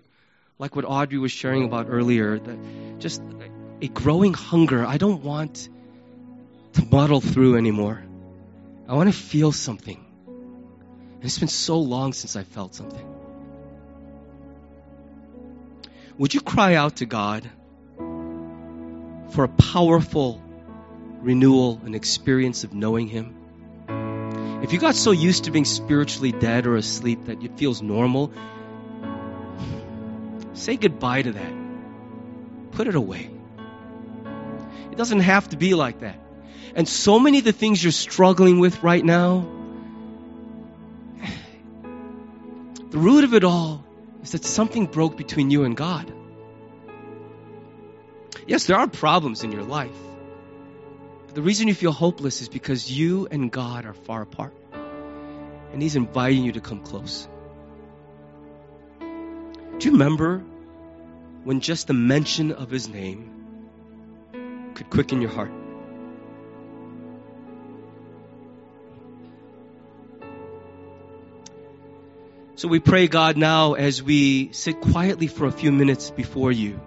like 0.60 0.78
what 0.78 0.86
Audrey 0.86 1.20
was 1.20 1.30
sharing 1.30 1.66
about 1.66 1.88
earlier, 1.90 2.40
that 2.40 3.00
just 3.00 3.22
a 3.82 3.90
growing 3.90 4.34
hunger. 4.34 4.86
I 4.86 4.96
don't 4.96 5.22
want 5.26 5.68
to 6.76 6.86
muddle 6.86 7.20
through 7.20 7.58
anymore. 7.58 8.02
I 8.88 8.94
want 8.94 9.10
to 9.10 9.14
feel 9.14 9.52
something. 9.52 10.06
And 10.26 11.26
it's 11.26 11.38
been 11.38 11.50
so 11.50 11.80
long 11.80 12.14
since 12.14 12.38
I 12.38 12.44
felt 12.44 12.74
something. 12.74 13.06
Would 16.18 16.34
you 16.34 16.40
cry 16.40 16.76
out 16.76 16.96
to 17.04 17.06
God 17.06 17.50
for 19.32 19.44
a 19.44 19.50
powerful 19.50 20.42
renewal 21.20 21.82
and 21.84 21.94
experience 21.94 22.64
of 22.64 22.74
knowing 22.74 23.10
Him? 23.10 23.37
If 24.68 24.74
you 24.74 24.80
got 24.80 24.96
so 24.96 25.12
used 25.12 25.46
to 25.46 25.52
being 25.52 25.64
spiritually 25.64 26.34
dead 26.34 26.68
or 26.68 26.76
asleep 26.76 27.28
that 27.28 27.42
it 27.42 27.58
feels 27.58 27.82
normal, 27.82 28.34
say 30.52 30.76
goodbye 30.76 31.22
to 31.22 31.32
that. 31.32 31.54
Put 32.72 32.88
it 32.88 32.96
away. 32.96 33.30
It 34.92 34.98
doesn't 34.98 35.22
have 35.22 35.48
to 35.52 35.56
be 35.56 35.74
like 35.74 36.02
that. 36.02 36.20
And 36.76 36.86
so 36.86 37.18
many 37.18 37.38
of 37.38 37.46
the 37.46 37.54
things 37.54 37.82
you're 37.82 37.94
struggling 37.94 38.60
with 38.60 38.84
right 38.84 39.06
now, 39.06 39.48
the 42.90 42.98
root 42.98 43.24
of 43.24 43.34
it 43.34 43.46
all 43.46 43.86
is 44.22 44.34
that 44.34 44.44
something 44.44 44.86
broke 44.86 45.16
between 45.16 45.50
you 45.50 45.64
and 45.64 45.78
God. 45.78 46.12
Yes, 48.46 48.66
there 48.66 48.76
are 48.76 48.88
problems 48.90 49.46
in 49.46 49.54
your 49.54 49.64
life. 49.64 49.96
The 51.38 51.44
reason 51.44 51.68
you 51.68 51.76
feel 51.76 51.92
hopeless 51.92 52.42
is 52.42 52.50
because 52.50 52.92
you 52.92 53.28
and 53.30 53.52
God 53.52 53.86
are 53.86 53.94
far 53.94 54.24
apart. 54.24 54.56
And 55.72 55.80
He's 55.80 55.96
inviting 55.96 56.44
you 56.44 56.54
to 56.54 56.62
come 56.62 56.80
close. 56.80 57.28
Do 59.00 59.86
you 59.86 59.92
remember 59.92 60.44
when 61.44 61.60
just 61.60 61.86
the 61.86 61.94
mention 61.94 62.52
of 62.52 62.72
His 62.72 62.90
name 62.90 63.70
could 64.74 64.90
quicken 64.90 65.22
your 65.22 65.30
heart? 65.30 65.52
So 72.56 72.68
we 72.68 72.80
pray, 72.80 73.08
God, 73.08 73.38
now 73.38 73.74
as 73.76 74.02
we 74.02 74.52
sit 74.54 74.82
quietly 74.82 75.28
for 75.28 75.46
a 75.46 75.52
few 75.52 75.72
minutes 75.72 76.10
before 76.10 76.52
you, 76.52 76.80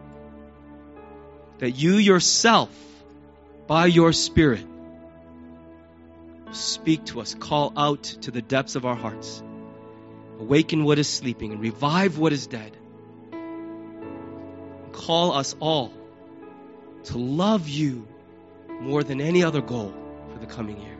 that 1.59 1.70
you 1.70 1.98
yourself, 1.98 2.89
by 3.70 3.86
your 3.86 4.12
Spirit, 4.12 4.66
speak 6.50 7.04
to 7.04 7.20
us, 7.20 7.34
call 7.34 7.72
out 7.76 8.02
to 8.02 8.32
the 8.32 8.42
depths 8.42 8.74
of 8.74 8.84
our 8.84 8.96
hearts, 8.96 9.44
awaken 10.40 10.82
what 10.82 10.98
is 10.98 11.08
sleeping, 11.08 11.52
and 11.52 11.60
revive 11.60 12.18
what 12.18 12.32
is 12.32 12.48
dead. 12.48 12.76
Call 14.90 15.34
us 15.34 15.54
all 15.60 15.92
to 17.04 17.18
love 17.18 17.68
you 17.68 18.08
more 18.80 19.04
than 19.04 19.20
any 19.20 19.44
other 19.44 19.62
goal 19.62 19.94
for 20.32 20.40
the 20.40 20.46
coming 20.46 20.80
year. 20.80 20.99